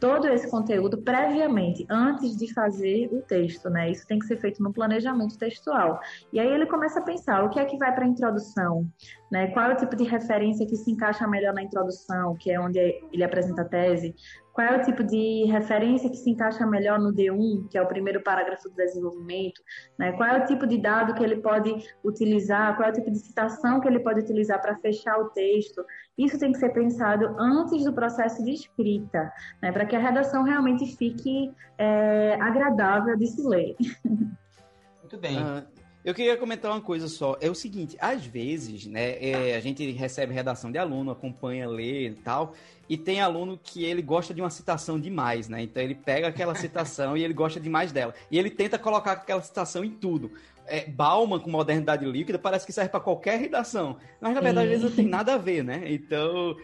todo 0.03 0.27
esse 0.27 0.51
conteúdo 0.51 0.99
previamente, 0.99 1.87
antes 1.89 2.37
de 2.37 2.53
fazer 2.53 3.09
o 3.13 3.23
texto, 3.23 3.71
né? 3.71 3.89
Isso 3.89 4.05
tem 4.05 4.19
que 4.19 4.27
ser 4.27 4.37
feito 4.37 4.61
no 4.61 4.73
planejamento 4.73 5.39
textual. 5.39 6.01
E 6.33 6.41
aí 6.41 6.49
ele 6.49 6.67
começa 6.67 6.99
a 6.99 7.03
pensar 7.05 7.45
o 7.45 7.49
que 7.49 7.61
é 7.61 7.65
que 7.65 7.79
vai 7.79 7.95
para 7.95 8.05
a 8.05 8.09
introdução, 8.09 8.91
né? 9.33 9.47
Qual 9.47 9.71
é 9.71 9.73
o 9.73 9.77
tipo 9.79 9.97
de 9.97 10.05
referência 10.05 10.67
que 10.67 10.77
se 10.77 10.91
encaixa 10.91 11.27
melhor 11.27 11.55
na 11.55 11.63
introdução, 11.63 12.37
que 12.39 12.53
é 12.53 12.61
onde 12.61 12.79
ele 12.79 13.25
apresenta 13.25 13.63
a 13.63 13.65
tese? 13.65 14.15
Qual 14.53 14.67
é 14.67 14.77
o 14.77 14.83
tipo 14.83 15.03
de 15.03 15.47
referência 15.47 16.11
que 16.11 16.19
se 16.19 16.29
encaixa 16.29 16.67
melhor 16.67 16.99
no 16.99 17.15
D1, 17.15 17.71
que 17.71 17.79
é 17.79 17.83
o 17.83 17.89
primeiro 17.89 18.23
parágrafo 18.23 18.69
do 18.69 18.77
desenvolvimento? 18.77 19.59
Né? 19.99 20.13
Qual 20.13 20.29
é 20.29 20.39
o 20.39 20.45
tipo 20.45 20.67
de 20.67 20.77
dado 20.77 21.15
que 21.15 21.25
ele 21.25 21.37
pode 21.41 21.75
utilizar? 22.05 22.77
Qual 22.77 22.87
é 22.87 22.93
o 22.93 22.95
tipo 22.95 23.11
de 23.11 23.21
citação 23.21 23.81
que 23.81 23.89
ele 23.89 24.01
pode 24.01 24.21
utilizar 24.21 24.61
para 24.61 24.77
fechar 24.77 25.19
o 25.19 25.31
texto? 25.31 25.83
Isso 26.19 26.39
tem 26.39 26.53
que 26.53 26.59
ser 26.59 26.69
pensado 26.75 27.35
antes 27.39 27.87
do 27.87 27.95
processo 27.95 28.45
de 28.45 28.51
escrita, 28.51 29.33
né? 29.63 29.73
para 29.73 29.87
que 29.87 29.97
a 29.97 29.99
redação 29.99 30.43
realmente 30.43 30.95
fique 30.95 31.51
é, 31.79 32.35
agradável 32.35 33.17
de 33.17 33.27
se 33.29 33.43
ler. 33.49 33.77
Muito 35.01 35.19
bem. 35.19 35.39
Uh, 35.39 35.82
eu 36.05 36.13
queria 36.15 36.37
comentar 36.37 36.71
uma 36.71 36.81
coisa 36.81 37.07
só. 37.09 37.37
É 37.41 37.49
o 37.49 37.55
seguinte, 37.55 37.97
às 38.01 38.27
vezes, 38.27 38.87
né, 38.87 39.23
é, 39.25 39.55
a 39.55 39.61
gente 39.61 39.89
recebe 39.93 40.35
redação 40.35 40.73
de 40.73 40.79
aluno, 40.79 41.13
acompanha, 41.13 41.69
lê 41.69 42.09
e 42.09 42.15
tal, 42.15 42.55
e 42.89 42.97
tem 42.97 43.21
aluno 43.21 43.59
que 43.63 43.85
ele 43.85 44.03
gosta 44.03 44.35
de 44.35 44.41
uma 44.41 44.51
citação 44.51 44.99
demais, 44.99 45.49
né? 45.49 45.63
Então 45.63 45.83
ele 45.83 45.95
pega 45.95 46.27
aquela 46.27 46.55
citação 46.55 47.17
e 47.17 47.23
ele 47.23 47.33
gosta 47.33 47.61
demais 47.61 47.93
dela. 47.93 48.15
E 48.31 48.39
ele 48.39 48.51
tenta 48.51 48.79
colocar 48.79 49.13
aquela 49.13 49.41
citação 49.43 49.85
em 49.85 49.91
tudo. 49.91 50.33
É, 50.67 50.87
Bauman 50.87 51.41
com 51.41 51.51
modernidade 51.51 52.05
líquida 52.05 52.39
parece 52.39 52.65
que 52.65 52.73
serve 52.73 52.91
para 52.91 53.01
qualquer 53.01 53.39
redação. 53.39 53.97
Mas 54.21 54.35
na 54.35 54.41
verdade, 54.41 54.67
às 54.67 54.71
vezes 54.71 54.85
não 54.85 54.97
tem 54.97 55.07
nada 55.07 55.35
a 55.35 55.39
ver, 55.39 55.63
né? 55.63 55.83
Então, 55.87 56.57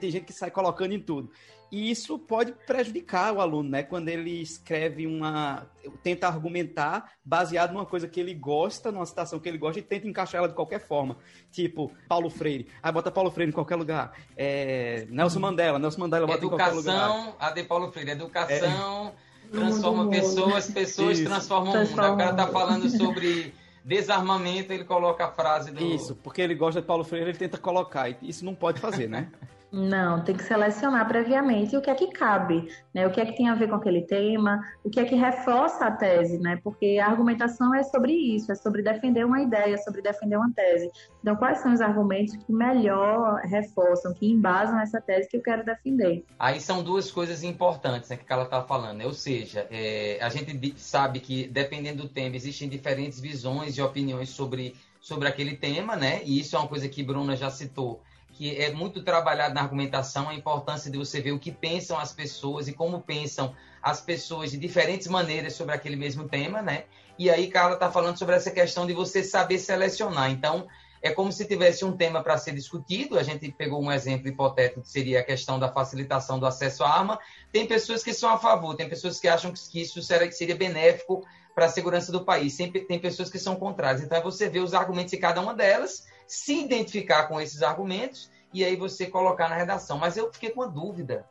tem 0.00 0.10
gente 0.10 0.24
que 0.24 0.32
sai 0.32 0.50
colocando 0.50 0.92
em 0.92 1.00
tudo. 1.00 1.30
E 1.74 1.90
isso 1.90 2.16
pode 2.20 2.52
prejudicar 2.52 3.34
o 3.34 3.40
aluno, 3.40 3.68
né? 3.68 3.82
Quando 3.82 4.08
ele 4.08 4.40
escreve 4.40 5.08
uma. 5.08 5.66
tenta 6.04 6.28
argumentar 6.28 7.10
baseado 7.24 7.72
numa 7.72 7.84
coisa 7.84 8.06
que 8.06 8.20
ele 8.20 8.32
gosta, 8.32 8.92
numa 8.92 9.04
citação 9.04 9.40
que 9.40 9.48
ele 9.48 9.58
gosta, 9.58 9.80
e 9.80 9.82
tenta 9.82 10.06
encaixar 10.06 10.38
ela 10.38 10.46
de 10.46 10.54
qualquer 10.54 10.78
forma. 10.78 11.16
Tipo, 11.50 11.90
Paulo 12.08 12.30
Freire. 12.30 12.68
Aí 12.80 12.92
bota 12.92 13.10
Paulo 13.10 13.28
Freire 13.28 13.50
em 13.50 13.52
qualquer 13.52 13.74
lugar. 13.74 14.12
É, 14.36 15.04
Nelson 15.10 15.40
Mandela, 15.40 15.76
Nelson 15.80 16.02
Mandela 16.02 16.28
bota 16.28 16.38
Educação, 16.38 16.64
em 16.64 16.70
qualquer 16.70 16.92
lugar. 16.92 17.10
Educação, 17.10 17.36
a 17.40 17.50
de 17.50 17.62
Paulo 17.64 17.90
Freire, 17.90 18.10
educação. 18.12 19.12
É. 19.50 19.50
Transforma 19.50 20.10
pessoas, 20.10 20.70
pessoas 20.70 21.18
Isso. 21.18 21.28
transformam 21.28 21.72
o 21.72 21.76
mundo. 21.76 21.92
O 21.92 22.16
cara 22.16 22.34
tá 22.34 22.46
falando 22.46 22.88
sobre 22.96 23.52
desarmamento, 23.84 24.72
ele 24.72 24.84
coloca 24.84 25.24
a 25.24 25.32
frase 25.32 25.72
do. 25.72 25.84
Isso, 25.84 26.14
porque 26.22 26.40
ele 26.40 26.54
gosta 26.54 26.80
de 26.80 26.86
Paulo 26.86 27.02
Freire, 27.02 27.30
ele 27.30 27.38
tenta 27.38 27.58
colocar. 27.58 28.08
Isso 28.22 28.44
não 28.44 28.54
pode 28.54 28.80
fazer, 28.80 29.08
né? 29.08 29.28
Não, 29.74 30.22
tem 30.22 30.36
que 30.36 30.44
selecionar 30.44 31.08
previamente 31.08 31.76
o 31.76 31.82
que 31.82 31.90
é 31.90 31.94
que 31.96 32.06
cabe, 32.12 32.68
né? 32.94 33.08
O 33.08 33.10
que 33.10 33.20
é 33.20 33.26
que 33.26 33.36
tem 33.36 33.48
a 33.48 33.56
ver 33.56 33.68
com 33.68 33.74
aquele 33.74 34.02
tema, 34.02 34.62
o 34.84 34.88
que 34.88 35.00
é 35.00 35.04
que 35.04 35.16
reforça 35.16 35.86
a 35.86 35.90
tese, 35.90 36.38
né? 36.38 36.60
Porque 36.62 37.00
a 37.02 37.08
argumentação 37.08 37.74
é 37.74 37.82
sobre 37.82 38.12
isso, 38.12 38.52
é 38.52 38.54
sobre 38.54 38.82
defender 38.82 39.26
uma 39.26 39.42
ideia, 39.42 39.76
sobre 39.78 40.00
defender 40.00 40.36
uma 40.36 40.52
tese. 40.52 40.88
Então, 41.20 41.34
quais 41.34 41.58
são 41.58 41.72
os 41.72 41.80
argumentos 41.80 42.36
que 42.36 42.52
melhor 42.52 43.40
reforçam, 43.40 44.14
que 44.14 44.30
embasam 44.30 44.78
essa 44.78 45.00
tese 45.00 45.28
que 45.28 45.38
eu 45.38 45.42
quero 45.42 45.64
defender? 45.64 46.24
Aí 46.38 46.60
são 46.60 46.80
duas 46.80 47.10
coisas 47.10 47.42
importantes 47.42 48.08
né, 48.10 48.16
que 48.16 48.32
ela 48.32 48.44
está 48.44 48.62
falando, 48.62 48.98
né? 48.98 49.06
Ou 49.06 49.12
seja, 49.12 49.66
é, 49.72 50.20
a 50.22 50.28
gente 50.28 50.72
sabe 50.76 51.18
que 51.18 51.48
dependendo 51.48 52.04
do 52.04 52.08
tema 52.08 52.36
existem 52.36 52.68
diferentes 52.68 53.18
visões 53.18 53.76
e 53.76 53.82
opiniões 53.82 54.28
sobre, 54.28 54.76
sobre 55.00 55.26
aquele 55.26 55.56
tema, 55.56 55.96
né? 55.96 56.22
E 56.24 56.38
isso 56.38 56.54
é 56.54 56.60
uma 56.60 56.68
coisa 56.68 56.88
que 56.88 57.02
Bruna 57.02 57.34
já 57.34 57.50
citou 57.50 58.00
que 58.34 58.56
é 58.56 58.72
muito 58.72 59.02
trabalhado 59.02 59.54
na 59.54 59.62
argumentação, 59.62 60.28
a 60.28 60.34
importância 60.34 60.90
de 60.90 60.98
você 60.98 61.20
ver 61.20 61.32
o 61.32 61.38
que 61.38 61.52
pensam 61.52 61.98
as 61.98 62.12
pessoas 62.12 62.66
e 62.66 62.72
como 62.72 63.00
pensam 63.00 63.54
as 63.80 64.00
pessoas 64.00 64.50
de 64.50 64.58
diferentes 64.58 65.06
maneiras 65.06 65.54
sobre 65.54 65.74
aquele 65.74 65.94
mesmo 65.94 66.28
tema, 66.28 66.60
né? 66.60 66.84
E 67.16 67.30
aí 67.30 67.46
Carla 67.48 67.74
está 67.74 67.90
falando 67.92 68.18
sobre 68.18 68.34
essa 68.34 68.50
questão 68.50 68.86
de 68.86 68.92
você 68.92 69.22
saber 69.22 69.58
selecionar. 69.58 70.30
Então, 70.30 70.66
é 71.00 71.10
como 71.10 71.30
se 71.30 71.46
tivesse 71.46 71.84
um 71.84 71.96
tema 71.96 72.22
para 72.22 72.36
ser 72.36 72.52
discutido. 72.54 73.18
A 73.18 73.22
gente 73.22 73.52
pegou 73.52 73.80
um 73.80 73.92
exemplo 73.92 74.26
hipotético 74.26 74.80
que 74.80 74.88
seria 74.88 75.20
a 75.20 75.22
questão 75.22 75.58
da 75.58 75.70
facilitação 75.70 76.38
do 76.38 76.46
acesso 76.46 76.82
à 76.82 76.88
arma. 76.88 77.20
Tem 77.52 77.66
pessoas 77.66 78.02
que 78.02 78.12
são 78.12 78.30
a 78.30 78.38
favor, 78.38 78.74
tem 78.74 78.88
pessoas 78.88 79.20
que 79.20 79.28
acham 79.28 79.52
que 79.52 79.80
isso 79.80 80.02
seria 80.02 80.56
benéfico 80.56 81.24
para 81.54 81.66
a 81.66 81.68
segurança 81.68 82.10
do 82.10 82.24
país. 82.24 82.54
Sempre 82.54 82.80
tem 82.80 82.98
pessoas 82.98 83.30
que 83.30 83.38
são 83.38 83.54
contrárias. 83.54 84.02
Então, 84.02 84.18
é 84.18 84.22
você 84.22 84.48
ver 84.48 84.60
os 84.60 84.74
argumentos 84.74 85.12
de 85.12 85.18
cada 85.18 85.40
uma 85.40 85.54
delas 85.54 86.04
se 86.26 86.60
identificar 86.60 87.24
com 87.24 87.40
esses 87.40 87.62
argumentos 87.62 88.30
e 88.52 88.64
aí 88.64 88.76
você 88.76 89.06
colocar 89.06 89.48
na 89.48 89.56
redação. 89.56 89.98
Mas 89.98 90.16
eu 90.16 90.32
fiquei 90.32 90.50
com 90.50 90.60
uma 90.60 90.68
dúvida. 90.68 91.26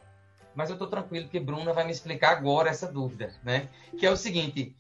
Mas 0.56 0.70
eu 0.70 0.74
estou 0.74 0.88
tranquilo 0.88 1.30
que 1.30 1.40
Bruna 1.40 1.74
vai 1.74 1.84
me 1.84 1.92
explicar 1.92 2.32
agora 2.32 2.70
essa 2.70 2.86
dúvida, 2.86 3.34
né? 3.44 3.70
Que 3.98 4.06
é 4.06 4.12
o 4.12 4.18
seguinte: 4.18 4.76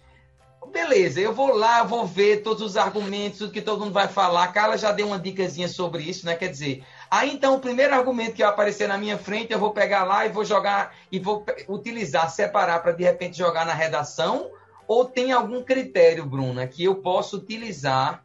beleza, 0.71 1.19
eu 1.19 1.33
vou 1.33 1.55
lá, 1.55 1.79
eu 1.79 1.87
vou 1.87 2.05
ver 2.05 2.41
todos 2.41 2.61
os 2.61 2.77
argumentos, 2.77 3.51
que 3.51 3.61
todo 3.61 3.81
mundo 3.81 3.93
vai 3.93 4.07
falar. 4.07 4.43
A 4.43 4.47
Carla 4.47 4.77
já 4.77 4.91
deu 4.91 5.07
uma 5.07 5.19
dicasinha 5.19 5.67
sobre 5.67 6.03
isso, 6.03 6.25
né? 6.25 6.35
Quer 6.35 6.49
dizer, 6.49 6.83
aí 7.09 7.33
então 7.33 7.55
o 7.55 7.59
primeiro 7.59 7.93
argumento 7.93 8.33
que 8.33 8.43
aparecer 8.43 8.87
na 8.87 8.97
minha 8.97 9.17
frente, 9.17 9.51
eu 9.51 9.59
vou 9.59 9.71
pegar 9.71 10.03
lá 10.03 10.25
e 10.25 10.29
vou 10.29 10.45
jogar 10.45 10.95
e 11.11 11.19
vou 11.19 11.45
utilizar, 11.67 12.29
separar 12.29 12.79
para 12.81 12.91
de 12.91 13.03
repente 13.03 13.37
jogar 13.37 13.65
na 13.65 13.73
redação. 13.73 14.51
Ou 14.87 15.05
tem 15.05 15.31
algum 15.31 15.63
critério, 15.63 16.25
Bruna, 16.25 16.67
que 16.67 16.83
eu 16.83 16.95
posso 16.95 17.37
utilizar 17.37 18.23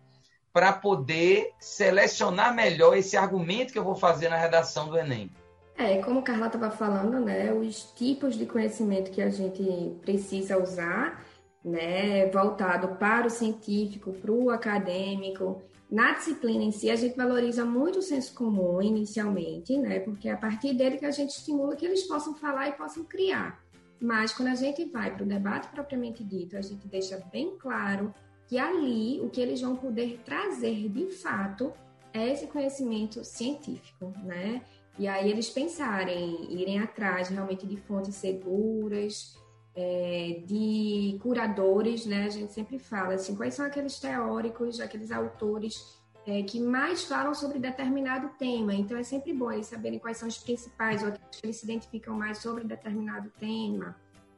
para 0.58 0.72
poder 0.72 1.52
selecionar 1.60 2.52
melhor 2.52 2.96
esse 2.96 3.16
argumento 3.16 3.72
que 3.72 3.78
eu 3.78 3.84
vou 3.84 3.94
fazer 3.94 4.28
na 4.28 4.36
redação 4.36 4.88
do 4.88 4.98
Enem. 4.98 5.30
É, 5.76 5.98
como 6.02 6.18
a 6.18 6.22
Carla 6.22 6.48
estava 6.48 6.68
falando, 6.68 7.20
né, 7.20 7.52
os 7.52 7.92
tipos 7.92 8.34
de 8.36 8.44
conhecimento 8.44 9.12
que 9.12 9.22
a 9.22 9.30
gente 9.30 9.62
precisa 10.02 10.60
usar, 10.60 11.24
né, 11.64 12.26
voltado 12.30 12.96
para 12.96 13.28
o 13.28 13.30
científico, 13.30 14.12
para 14.14 14.32
o 14.32 14.50
acadêmico. 14.50 15.62
Na 15.88 16.14
disciplina 16.14 16.64
em 16.64 16.72
si, 16.72 16.90
a 16.90 16.96
gente 16.96 17.16
valoriza 17.16 17.64
muito 17.64 18.00
o 18.00 18.02
senso 18.02 18.34
comum 18.34 18.82
inicialmente, 18.82 19.78
né, 19.78 20.00
porque 20.00 20.28
é 20.28 20.32
a 20.32 20.36
partir 20.36 20.74
dele 20.74 20.98
que 20.98 21.06
a 21.06 21.12
gente 21.12 21.30
estimula 21.30 21.76
que 21.76 21.86
eles 21.86 22.02
possam 22.02 22.34
falar 22.34 22.66
e 22.66 22.72
possam 22.72 23.04
criar. 23.04 23.62
Mas 24.00 24.32
quando 24.32 24.48
a 24.48 24.56
gente 24.56 24.84
vai 24.86 25.14
para 25.14 25.22
o 25.22 25.28
debate 25.28 25.68
propriamente 25.68 26.24
dito, 26.24 26.56
a 26.56 26.62
gente 26.62 26.88
deixa 26.88 27.16
bem 27.30 27.56
claro 27.56 28.12
que 28.48 28.58
ali 28.58 29.20
o 29.20 29.28
que 29.28 29.40
eles 29.40 29.61
vão 29.61 29.76
poder 29.76 30.20
trazer 30.24 30.88
de 30.88 31.06
fato 31.11 31.72
é 32.12 32.32
esse 32.32 32.46
conhecimento 32.46 33.22
científico, 33.22 34.12
né? 34.24 34.62
E 34.98 35.06
aí 35.06 35.30
eles 35.30 35.48
pensarem, 35.50 36.52
irem 36.52 36.80
atrás 36.80 37.28
realmente 37.28 37.66
de 37.66 37.76
fontes 37.76 38.16
seguras, 38.16 39.38
é, 39.76 40.42
de 40.44 41.18
curadores, 41.22 42.06
né? 42.06 42.24
A 42.24 42.30
gente 42.30 42.52
sempre 42.52 42.78
fala 42.78 43.14
assim, 43.14 43.37
quais 43.37 43.54
são 43.54 43.66
aqueles 43.66 44.00
teóricos, 44.00 44.80
aqueles 44.80 45.12
autores 45.12 45.96
é, 46.26 46.42
que 46.42 46.58
mais 46.58 47.04
falam 47.04 47.34
sobre 47.34 47.58
determinado 47.58 48.30
tema. 48.38 48.74
Então 48.74 48.96
é 48.96 49.02
sempre 49.02 49.32
bom 49.32 49.52
eles 49.52 49.66
saberem 49.66 49.98
quais 49.98 50.16
são 50.16 50.26
os 50.26 50.38
principais, 50.38 51.04
ou 51.04 51.12
que 51.12 51.18
eles 51.44 51.56
se 51.56 51.64
identificam 51.64 52.14
mais 52.14 52.38
sobre 52.38 52.64
determinado 52.64 53.30
tema, 53.38 53.94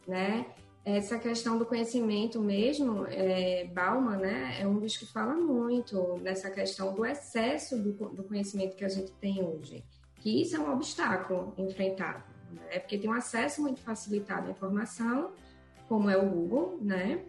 né? 0.06 0.46
Essa 0.84 1.18
questão 1.18 1.58
do 1.58 1.66
conhecimento 1.66 2.40
mesmo, 2.40 3.06
é, 3.06 3.64
Bauman, 3.66 4.16
né, 4.16 4.60
é 4.60 4.66
um 4.66 4.78
dos 4.78 4.96
que 4.96 5.06
fala 5.06 5.34
muito 5.34 6.16
nessa 6.22 6.50
questão 6.50 6.94
do 6.94 7.04
excesso 7.04 7.76
do, 7.78 7.92
do 8.10 8.24
conhecimento 8.24 8.76
que 8.76 8.84
a 8.84 8.88
gente 8.88 9.12
tem 9.12 9.42
hoje, 9.42 9.84
que 10.16 10.40
isso 10.40 10.56
é 10.56 10.58
um 10.58 10.72
obstáculo 10.72 11.54
enfrentado, 11.58 12.24
né, 12.50 12.78
porque 12.78 12.98
tem 12.98 13.10
um 13.10 13.12
acesso 13.12 13.60
muito 13.60 13.80
facilitado 13.80 14.48
à 14.48 14.50
informação, 14.50 15.32
como 15.86 16.08
é 16.08 16.16
o 16.16 16.28
Google, 16.28 16.78
né, 16.80 17.24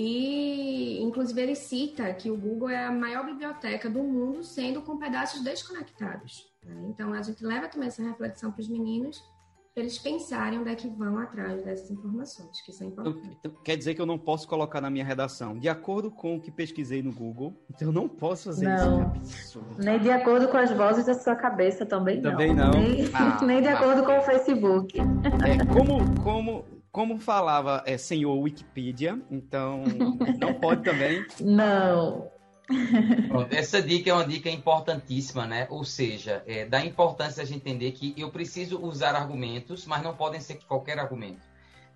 e, 0.00 1.02
inclusive, 1.02 1.42
ele 1.42 1.56
cita 1.56 2.14
que 2.14 2.30
o 2.30 2.36
Google 2.36 2.68
é 2.68 2.86
a 2.86 2.92
maior 2.92 3.26
biblioteca 3.26 3.90
do 3.90 4.00
mundo, 4.00 4.44
sendo 4.44 4.80
com 4.80 4.96
pedaços 4.96 5.42
desconectados. 5.42 6.48
Né? 6.64 6.86
Então, 6.88 7.12
a 7.12 7.20
gente 7.20 7.44
leva 7.44 7.66
também 7.66 7.88
essa 7.88 8.00
reflexão 8.00 8.52
para 8.52 8.60
os 8.60 8.68
meninos 8.68 9.20
para 9.78 9.84
eles 9.84 9.98
pensarem 9.98 10.58
onde 10.58 10.70
é 10.70 10.74
que 10.74 10.88
vão 10.88 11.18
atrás 11.18 11.62
dessas 11.62 11.88
informações, 11.88 12.60
que 12.62 12.72
são 12.72 12.88
importantes. 12.88 13.22
Então, 13.22 13.36
então, 13.38 13.62
quer 13.62 13.76
dizer 13.76 13.94
que 13.94 14.00
eu 14.00 14.06
não 14.06 14.18
posso 14.18 14.48
colocar 14.48 14.80
na 14.80 14.90
minha 14.90 15.04
redação, 15.04 15.56
de 15.56 15.68
acordo 15.68 16.10
com 16.10 16.34
o 16.34 16.40
que 16.40 16.50
pesquisei 16.50 17.00
no 17.00 17.12
Google, 17.12 17.54
então 17.70 17.88
eu 17.88 17.92
não 17.92 18.08
posso 18.08 18.46
fazer 18.46 18.66
não. 18.66 19.14
isso. 19.22 19.62
É 19.78 19.84
nem 19.84 20.00
de 20.00 20.10
acordo 20.10 20.48
com 20.48 20.56
as 20.56 20.72
vozes 20.72 21.06
da 21.06 21.14
sua 21.14 21.36
cabeça 21.36 21.86
também, 21.86 22.20
também 22.20 22.52
não. 22.52 22.72
não. 22.72 22.80
Nem, 22.80 23.08
ah, 23.14 23.38
nem 23.46 23.62
de 23.62 23.68
acordo 23.68 24.02
com 24.02 24.18
o 24.18 24.22
Facebook. 24.22 24.98
É, 24.98 25.64
como, 25.72 26.22
como, 26.22 26.64
como 26.90 27.18
falava 27.18 27.82
é, 27.86 27.96
senhor 27.96 28.36
Wikipedia, 28.36 29.20
então 29.30 29.84
não 30.40 30.54
pode 30.54 30.82
também. 30.82 31.24
Não. 31.40 32.28
Essa 33.50 33.80
dica 33.80 34.10
é 34.10 34.12
uma 34.12 34.26
dica 34.26 34.50
importantíssima, 34.50 35.46
né? 35.46 35.66
Ou 35.70 35.84
seja, 35.84 36.42
é, 36.46 36.66
da 36.66 36.84
importância 36.84 37.42
a 37.42 37.46
gente 37.46 37.58
entender 37.58 37.92
que 37.92 38.14
eu 38.16 38.30
preciso 38.30 38.80
usar 38.80 39.14
argumentos, 39.14 39.86
mas 39.86 40.02
não 40.02 40.14
podem 40.14 40.40
ser 40.40 40.58
qualquer 40.66 40.98
argumento. 40.98 41.40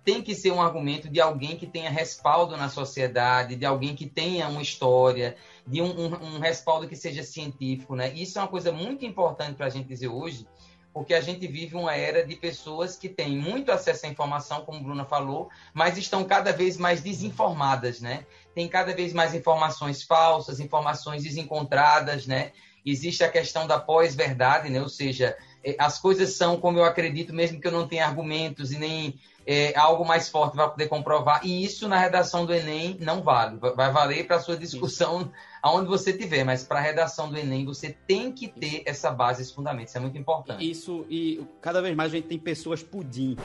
Tem 0.03 0.21
que 0.21 0.35
ser 0.35 0.51
um 0.51 0.61
argumento 0.61 1.07
de 1.07 1.21
alguém 1.21 1.55
que 1.55 1.65
tenha 1.65 1.89
respaldo 1.89 2.57
na 2.57 2.67
sociedade, 2.67 3.55
de 3.55 3.65
alguém 3.65 3.95
que 3.95 4.05
tenha 4.05 4.49
uma 4.49 4.61
história, 4.61 5.37
de 5.65 5.81
um, 5.81 5.91
um, 5.97 6.35
um 6.35 6.39
respaldo 6.39 6.87
que 6.89 6.95
seja 6.95 7.23
científico, 7.23 7.95
né? 7.95 8.11
Isso 8.13 8.37
é 8.37 8.41
uma 8.41 8.49
coisa 8.49 8.71
muito 8.71 9.05
importante 9.05 9.55
para 9.55 9.67
a 9.67 9.69
gente 9.69 9.87
dizer 9.87 10.09
hoje, 10.09 10.45
porque 10.93 11.13
a 11.13 11.21
gente 11.21 11.47
vive 11.47 11.75
uma 11.75 11.95
era 11.95 12.25
de 12.25 12.35
pessoas 12.35 12.95
que 12.95 13.09
têm 13.09 13.35
muito 13.35 13.71
acesso 13.71 14.05
à 14.05 14.09
informação, 14.09 14.63
como 14.63 14.77
a 14.77 14.83
Bruna 14.83 15.05
falou, 15.05 15.49
mas 15.73 15.97
estão 15.97 16.23
cada 16.23 16.53
vez 16.53 16.77
mais 16.77 17.01
desinformadas, 17.01 17.99
né? 17.99 18.25
Tem 18.53 18.67
cada 18.67 18.93
vez 18.93 19.11
mais 19.11 19.33
informações 19.33 20.03
falsas, 20.03 20.59
informações 20.59 21.23
desencontradas, 21.23 22.27
né? 22.27 22.51
Existe 22.85 23.23
a 23.23 23.29
questão 23.29 23.65
da 23.65 23.79
pós-verdade, 23.79 24.69
né? 24.69 24.81
Ou 24.81 24.89
seja, 24.89 25.35
é, 25.63 25.75
as 25.79 25.97
coisas 25.97 26.33
são 26.35 26.59
como 26.59 26.77
eu 26.77 26.83
acredito, 26.83 27.33
mesmo 27.33 27.59
que 27.59 27.67
eu 27.67 27.71
não 27.71 27.87
tenha 27.87 28.05
argumentos 28.05 28.71
e 28.71 28.77
nem 28.77 29.19
é, 29.45 29.77
algo 29.77 30.05
mais 30.05 30.29
forte 30.29 30.55
vai 30.55 30.69
poder 30.69 30.87
comprovar. 30.87 31.45
E 31.45 31.63
isso 31.63 31.87
na 31.87 31.97
redação 31.97 32.45
do 32.45 32.53
Enem 32.53 32.97
não 32.99 33.21
vale. 33.21 33.57
Vai 33.57 33.91
valer 33.91 34.25
para 34.25 34.37
a 34.37 34.39
sua 34.39 34.55
discussão 34.57 35.31
aonde 35.61 35.87
você 35.87 36.13
tiver, 36.13 36.43
mas 36.43 36.63
para 36.63 36.79
a 36.79 36.81
redação 36.81 37.29
do 37.29 37.37
Enem 37.37 37.65
você 37.65 37.95
tem 38.07 38.31
que 38.31 38.47
ter 38.47 38.83
essa 38.85 39.11
base, 39.11 39.41
esse 39.41 39.53
fundamento. 39.53 39.87
Isso 39.87 39.97
é 39.97 40.01
muito 40.01 40.17
importante. 40.17 40.69
Isso, 40.69 41.05
e 41.09 41.45
cada 41.61 41.81
vez 41.81 41.95
mais 41.95 42.11
a 42.11 42.15
gente 42.15 42.27
tem 42.27 42.39
pessoas 42.39 42.81
pudim. 42.83 43.37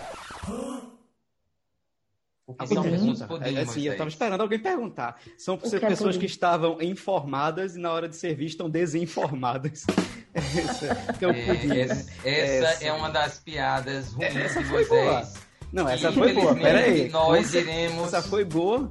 O 2.47 2.55
que 2.55 2.67
são 2.67 2.83
pessoas 2.83 3.23
pudim, 3.23 3.57
é, 3.57 3.61
assim, 3.61 3.83
eu 3.83 3.93
estava 3.93 4.09
esperando 4.09 4.41
alguém 4.41 4.59
perguntar. 4.59 5.21
São 5.37 5.59
que 5.59 5.77
é 5.77 5.81
pessoas 5.81 6.17
é 6.17 6.19
que 6.19 6.27
estavam 6.27 6.81
informadas 6.81 7.77
e 7.77 7.79
na 7.79 7.93
hora 7.93 8.09
de 8.09 8.17
servir 8.17 8.47
estão 8.47 8.71
desinformadas. 8.71 9.85
essa, 10.33 10.87
é, 10.87 11.47
pudim, 11.47 11.79
essa, 11.79 11.95
né? 11.95 12.05
essa, 12.25 12.69
essa, 12.69 12.85
é 12.85 12.93
uma 12.93 13.11
das 13.11 13.39
piadas 13.39 14.13
ruins 14.13 14.55
de 14.55 14.65
vocês. 14.65 15.48
Não, 15.73 15.89
essa 15.89 16.13
foi 16.13 16.33
boa. 16.33 16.55
Pera 16.55 16.81
aí. 16.81 17.09
Nós 17.11 17.55
iremos. 17.55 18.07
Essa 18.09 18.23
foi 18.23 18.45
boa. 18.45 18.91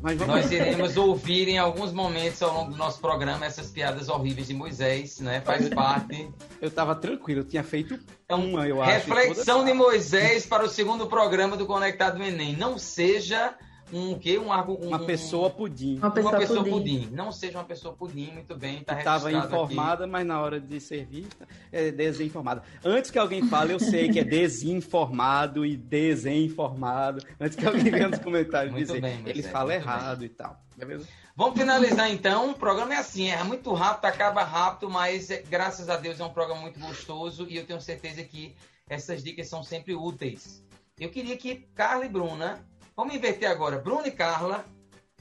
Mas 0.00 0.18
Nós 0.20 0.50
iremos 0.52 0.96
ouvir 0.96 1.48
em 1.48 1.58
alguns 1.58 1.92
momentos 1.92 2.40
ao 2.40 2.54
longo 2.54 2.70
do 2.70 2.76
nosso 2.76 3.00
programa 3.00 3.44
essas 3.44 3.68
piadas 3.68 4.08
horríveis 4.08 4.46
de 4.46 4.54
Moisés, 4.54 5.18
né? 5.18 5.40
Faz 5.40 5.68
parte. 5.70 6.28
Eu 6.60 6.70
tava 6.70 6.94
tranquilo, 6.94 7.40
eu 7.40 7.44
tinha 7.44 7.64
feito 7.64 7.98
então, 8.24 8.44
uma, 8.44 8.68
eu 8.68 8.80
reflexão 8.80 9.16
acho. 9.16 9.28
Reflexão 9.30 9.64
de 9.64 9.72
Moisés 9.72 10.46
para 10.46 10.64
o 10.64 10.68
segundo 10.68 11.06
programa 11.06 11.56
do 11.56 11.66
Conectado 11.66 12.22
Enem. 12.22 12.56
Não 12.56 12.78
seja 12.78 13.54
um 13.92 14.18
que 14.18 14.38
um, 14.38 14.50
um, 14.50 14.74
uma 14.88 14.98
pessoa 14.98 15.50
pudim. 15.50 15.98
Uma 15.98 16.10
pessoa, 16.10 16.32
uma 16.32 16.38
pessoa 16.40 16.64
pudim. 16.64 17.00
pudim. 17.00 17.08
Não 17.12 17.32
seja 17.32 17.58
uma 17.58 17.64
pessoa 17.64 17.94
pudim, 17.94 18.30
muito 18.32 18.56
bem, 18.56 18.82
tá 18.82 18.98
Estava 18.98 19.32
informada, 19.32 20.04
aqui. 20.04 20.12
mas 20.12 20.26
na 20.26 20.40
hora 20.40 20.60
de 20.60 20.80
servir 20.80 21.26
é 21.72 21.90
desinformada. 21.90 22.62
Antes 22.84 23.10
que 23.10 23.18
alguém 23.18 23.42
fale, 23.48 23.72
eu 23.72 23.80
sei 23.80 24.08
que 24.08 24.20
é 24.20 24.24
desinformado 24.24 25.64
e 25.64 25.76
desinformado. 25.76 27.24
Antes 27.40 27.56
que 27.56 27.66
alguém 27.66 27.90
venha 27.90 28.08
nos 28.08 28.18
comentários 28.18 28.72
muito 28.72 28.86
dizer, 28.86 29.00
bem, 29.00 29.22
ele 29.26 29.42
fala 29.42 29.74
errado 29.74 30.20
bem. 30.20 30.26
e 30.26 30.30
tal. 30.30 30.60
Beleza? 30.76 31.06
Vamos 31.34 31.58
finalizar 31.58 32.10
então. 32.10 32.50
O 32.50 32.54
programa 32.54 32.94
é 32.94 32.98
assim, 32.98 33.30
é 33.30 33.42
muito 33.44 33.72
rápido, 33.72 34.06
acaba 34.06 34.42
rápido, 34.42 34.90
mas 34.90 35.30
é, 35.30 35.42
graças 35.42 35.88
a 35.88 35.96
Deus 35.96 36.20
é 36.20 36.24
um 36.24 36.32
programa 36.32 36.62
muito 36.62 36.80
gostoso 36.80 37.46
e 37.48 37.56
eu 37.56 37.64
tenho 37.64 37.80
certeza 37.80 38.22
que 38.22 38.54
essas 38.88 39.22
dicas 39.22 39.48
são 39.48 39.62
sempre 39.62 39.94
úteis. 39.94 40.64
Eu 40.98 41.10
queria 41.10 41.36
que 41.36 41.56
Carla 41.74 42.06
e 42.06 42.08
Bruna 42.08 42.66
Vamos 42.98 43.14
inverter 43.14 43.48
agora. 43.48 43.78
Bruna 43.78 44.08
e 44.08 44.10
Carla. 44.10 44.64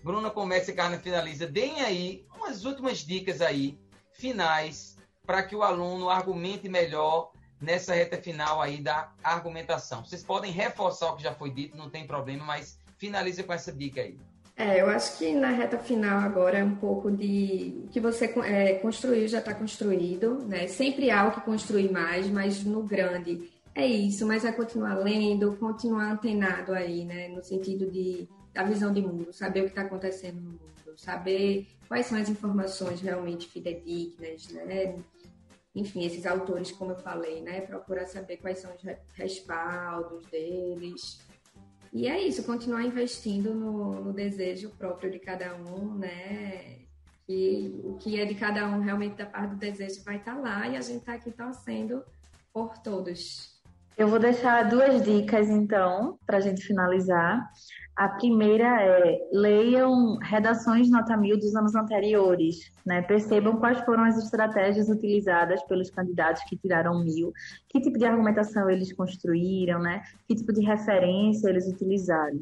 Bruna 0.02 0.32
começa 0.32 0.72
e 0.72 0.74
Carla 0.74 0.98
finaliza. 0.98 1.46
Deem 1.46 1.80
aí 1.82 2.26
umas 2.36 2.66
últimas 2.66 3.06
dicas 3.06 3.40
aí, 3.40 3.78
finais, 4.14 4.98
para 5.24 5.44
que 5.44 5.56
o 5.56 5.62
aluno 5.62 6.10
argumente 6.10 6.68
melhor 6.68 7.32
nessa 7.62 7.94
reta 7.94 8.18
final 8.18 8.60
aí 8.60 8.82
da 8.82 9.14
argumentação. 9.24 10.04
Vocês 10.04 10.24
podem 10.24 10.52
reforçar 10.52 11.12
o 11.12 11.18
que 11.18 11.22
já 11.22 11.36
foi 11.36 11.52
dito, 11.52 11.78
não 11.78 11.88
tem 11.88 12.08
problema, 12.08 12.44
mas 12.44 12.80
finaliza 12.98 13.44
com 13.44 13.54
essa 13.54 13.72
dica 13.72 14.02
aí. 14.02 14.18
É, 14.56 14.82
eu 14.82 14.90
acho 14.90 15.20
que 15.20 15.36
na 15.36 15.50
reta 15.50 15.78
final 15.78 16.18
agora 16.18 16.58
é 16.58 16.64
um 16.64 16.78
pouco 16.78 17.12
de 17.12 17.84
o 17.86 17.90
que 17.90 18.00
você 18.00 18.26
é, 18.44 18.74
construiu 18.80 19.28
já 19.28 19.38
está 19.38 19.54
construído, 19.54 20.40
né? 20.48 20.66
Sempre 20.66 21.12
há 21.12 21.28
o 21.28 21.32
que 21.32 21.42
construir 21.42 21.92
mais, 21.92 22.28
mas 22.28 22.64
no 22.64 22.82
grande 22.82 23.52
é 23.78 23.86
isso, 23.86 24.26
mas 24.26 24.44
é 24.44 24.52
continuar 24.52 24.96
lendo, 24.96 25.56
continuar 25.58 26.12
antenado 26.12 26.74
aí, 26.74 27.06
né? 27.06 27.28
No 27.28 27.44
sentido 27.44 27.92
de 27.92 28.28
da 28.52 28.64
visão 28.64 28.92
de 28.92 29.02
mundo, 29.04 29.32
saber 29.32 29.60
o 29.60 29.64
que 29.66 29.70
está 29.70 29.84
acontecendo 29.84 30.42
no 30.42 30.50
mundo, 30.50 30.98
saber 30.98 31.68
quais 31.88 32.08
são 32.08 32.18
as 32.18 32.28
informações 32.28 33.00
realmente 33.02 33.48
fidedignas, 33.48 34.50
né? 34.50 34.98
Enfim, 35.76 36.04
esses 36.04 36.26
autores, 36.26 36.72
como 36.72 36.94
eu 36.94 36.96
falei, 36.96 37.40
né? 37.44 37.62
Procurar 37.62 38.08
saber 38.08 38.38
quais 38.38 38.58
são 38.58 38.74
os 38.74 38.82
respaldos 39.14 40.26
deles. 40.26 41.20
E 41.94 42.08
é 42.08 42.20
isso, 42.20 42.44
continuar 42.46 42.82
investindo 42.82 43.54
no, 43.54 44.06
no 44.06 44.12
desejo 44.12 44.72
próprio 44.72 45.12
de 45.12 45.20
cada 45.20 45.56
um, 45.56 45.94
né? 45.94 46.80
E 47.30 47.80
o 47.84 47.96
que 47.98 48.20
é 48.20 48.26
de 48.26 48.34
cada 48.34 48.68
um 48.68 48.82
realmente 48.82 49.18
da 49.18 49.26
parte 49.28 49.52
do 49.52 49.58
desejo 49.58 50.04
vai 50.04 50.18
estar 50.18 50.34
tá 50.34 50.42
lá 50.42 50.68
e 50.68 50.76
a 50.76 50.82
gente 50.82 51.02
está 51.02 51.14
aqui 51.14 51.30
torcendo 51.30 52.04
por 52.52 52.76
todos. 52.80 53.57
Eu 53.98 54.08
vou 54.08 54.20
deixar 54.20 54.70
duas 54.70 55.02
dicas, 55.02 55.50
então, 55.50 56.20
para 56.24 56.38
a 56.38 56.40
gente 56.40 56.62
finalizar. 56.62 57.50
A 57.96 58.08
primeira 58.10 58.80
é 58.80 59.18
leiam 59.34 60.18
redações 60.18 60.88
nota 60.88 61.18
mil 61.18 61.36
dos 61.36 61.56
anos 61.56 61.74
anteriores, 61.74 62.72
né? 62.86 63.02
Percebam 63.02 63.58
quais 63.58 63.80
foram 63.80 64.04
as 64.04 64.24
estratégias 64.24 64.88
utilizadas 64.88 65.64
pelos 65.64 65.90
candidatos 65.90 66.44
que 66.44 66.56
tiraram 66.56 67.04
mil, 67.04 67.34
que 67.68 67.82
tipo 67.82 67.98
de 67.98 68.06
argumentação 68.06 68.70
eles 68.70 68.94
construíram, 68.94 69.80
né? 69.80 70.04
Que 70.28 70.36
tipo 70.36 70.54
de 70.54 70.64
referência 70.64 71.50
eles 71.50 71.68
utilizaram. 71.68 72.40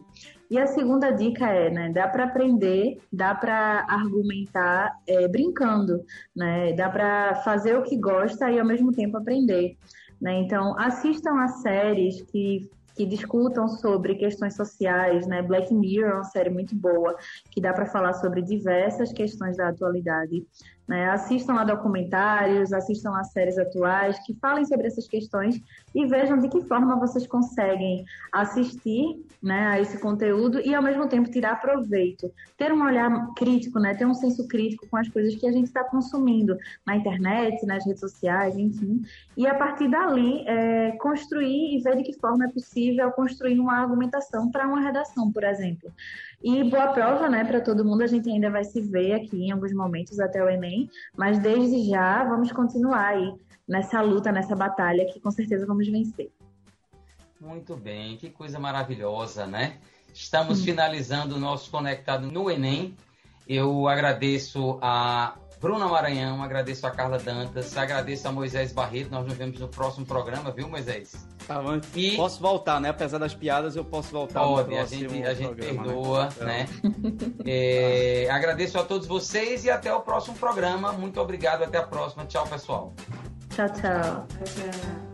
E 0.52 0.60
a 0.60 0.68
segunda 0.68 1.10
dica 1.12 1.48
é, 1.48 1.70
né? 1.70 1.90
Dá 1.90 2.10
para 2.10 2.26
aprender, 2.26 3.00
dá 3.14 3.34
para 3.34 3.86
argumentar 3.88 4.92
é, 5.08 5.26
brincando, 5.30 6.04
né? 6.36 6.74
Dá 6.74 6.90
para 6.90 7.36
fazer 7.46 7.78
o 7.78 7.84
que 7.84 7.96
gosta 7.96 8.52
e 8.52 8.60
ao 8.60 8.66
mesmo 8.66 8.92
tempo 8.92 9.16
aprender. 9.16 9.78
Né? 10.22 10.40
Então, 10.40 10.78
assistam 10.80 11.40
a 11.40 11.48
séries 11.48 12.22
que 12.22 12.70
que 12.96 13.06
discutam 13.06 13.68
sobre 13.68 14.16
questões 14.16 14.56
sociais, 14.56 15.28
né? 15.28 15.42
Black 15.42 15.74
Mirror 15.74 16.12
é 16.12 16.14
uma 16.14 16.24
série 16.24 16.50
muito 16.50 16.74
boa 16.74 17.16
que 17.52 17.60
dá 17.60 17.74
para 17.74 17.86
falar 17.86 18.14
sobre 18.14 18.42
diversas 18.42 19.12
questões 19.12 19.58
da 19.58 19.68
atualidade. 19.68 20.46
Né? 20.88 21.10
Assistam 21.10 21.56
a 21.56 21.64
documentários, 21.64 22.72
assistam 22.72 23.16
a 23.16 23.24
séries 23.24 23.58
atuais 23.58 24.20
que 24.20 24.36
falem 24.36 24.66
sobre 24.66 24.86
essas 24.86 25.08
questões 25.08 25.60
e 25.96 26.06
vejam 26.06 26.38
de 26.38 26.48
que 26.48 26.62
forma 26.62 26.96
vocês 27.00 27.26
conseguem 27.26 28.06
assistir 28.32 29.26
né, 29.42 29.68
a 29.68 29.82
esse 29.82 29.98
conteúdo 30.00 30.60
e 30.60 30.76
ao 30.76 30.84
mesmo 30.84 31.08
tempo 31.08 31.32
tirar 31.32 31.60
proveito, 31.62 32.32
ter 32.58 32.72
um 32.74 32.84
olhar 32.84 33.34
crítico, 33.36 33.80
né, 33.80 33.96
ter 33.96 34.06
um 34.06 34.14
senso 34.14 34.48
crítico 34.48 34.88
com 34.90 34.98
as 34.98 35.08
coisas 35.08 35.36
que 35.36 35.48
a 35.48 35.52
gente 35.52 35.66
está 35.66 35.84
consumindo 35.84 36.58
na 36.86 36.96
internet, 36.96 37.66
nas 37.66 37.86
redes 37.86 38.02
sociais, 38.02 38.58
enfim, 38.58 39.02
e 39.38 39.48
a 39.48 39.56
partir 39.56 39.90
dali 39.90 40.44
é, 40.48 40.92
construir 40.98 41.78
e 41.78 41.82
ver 41.82 41.96
de 41.98 42.04
que 42.04 42.14
forma 42.14 42.46
é 42.46 42.50
possível 42.50 43.12
construir 43.12 43.60
uma 43.60 43.78
argumentação 43.80 44.52
para 44.52 44.68
uma 44.68 44.82
redação, 44.82 45.32
por 45.32 45.44
exemplo. 45.44 45.92
E 46.44 46.64
boa 46.64 46.88
prova, 46.90 47.30
né, 47.30 47.44
para 47.44 47.62
todo 47.62 47.86
mundo, 47.86 48.02
a 48.02 48.08
gente 48.08 48.30
ainda 48.30 48.50
vai 48.50 48.64
se 48.64 48.82
ver 48.82 49.14
aqui 49.14 49.46
em 49.46 49.52
alguns 49.52 49.74
momentos 49.74 50.20
até 50.20 50.44
o 50.44 50.50
Enem, 50.50 50.75
mas 51.18 51.40
desde 51.40 51.90
já 51.90 52.24
vamos 52.24 52.52
continuar 52.52 53.08
aí 53.08 53.34
nessa 53.68 54.02
luta, 54.02 54.32
nessa 54.32 54.56
batalha 54.56 55.06
que 55.12 55.20
com 55.20 55.32
certeza 55.32 55.66
vamos 55.66 55.88
vencer. 55.88 56.32
Muito 57.40 57.76
bem, 57.76 58.18
que 58.18 58.30
coisa 58.30 58.60
maravilhosa, 58.60 59.46
né? 59.46 59.78
Estamos 60.14 60.64
finalizando 60.64 61.36
o 61.36 61.40
nosso 61.40 61.70
Conectado 61.70 62.32
no 62.32 62.50
Enem. 62.50 62.96
Eu 63.48 63.88
agradeço 63.88 64.80
a 64.82 65.38
Bruna 65.66 65.88
Maranhão, 65.88 66.44
agradeço 66.44 66.86
a 66.86 66.92
Carla 66.92 67.18
Dantas, 67.18 67.76
agradeço 67.76 68.28
a 68.28 68.32
Moisés 68.32 68.72
Barreto. 68.72 69.10
Nós 69.10 69.26
nos 69.26 69.34
vemos 69.36 69.60
no 69.60 69.68
próximo 69.68 70.06
programa, 70.06 70.52
viu, 70.52 70.70
Moisés? 70.70 71.28
Tá 71.48 71.60
bom. 71.60 71.82
E... 71.96 72.16
Posso 72.16 72.40
voltar, 72.40 72.80
né? 72.80 72.90
Apesar 72.90 73.18
das 73.18 73.34
piadas, 73.34 73.76
eu 73.76 73.84
posso 73.84 74.12
voltar 74.12 74.42
Pode, 74.42 74.70
no 74.70 74.80
a 74.80 74.86
gente, 74.86 75.24
a 75.24 75.34
gente 75.34 75.48
programa, 75.48 75.82
né? 75.82 75.88
perdoa, 75.88 76.30
né? 76.40 76.46
né? 76.46 76.68
é, 77.48 78.30
agradeço 78.30 78.78
a 78.78 78.84
todos 78.84 79.08
vocês 79.08 79.66
e 79.66 79.72
até 79.72 79.92
o 79.92 80.02
próximo 80.02 80.36
programa. 80.38 80.92
Muito 80.92 81.20
obrigado, 81.20 81.64
até 81.64 81.80
a 81.80 81.84
próxima. 81.84 82.28
Tchau, 82.28 82.46
pessoal. 82.46 82.94
Tchau, 83.50 83.68
tchau. 83.70 84.28
tchau, 84.28 84.44
tchau. 84.46 85.05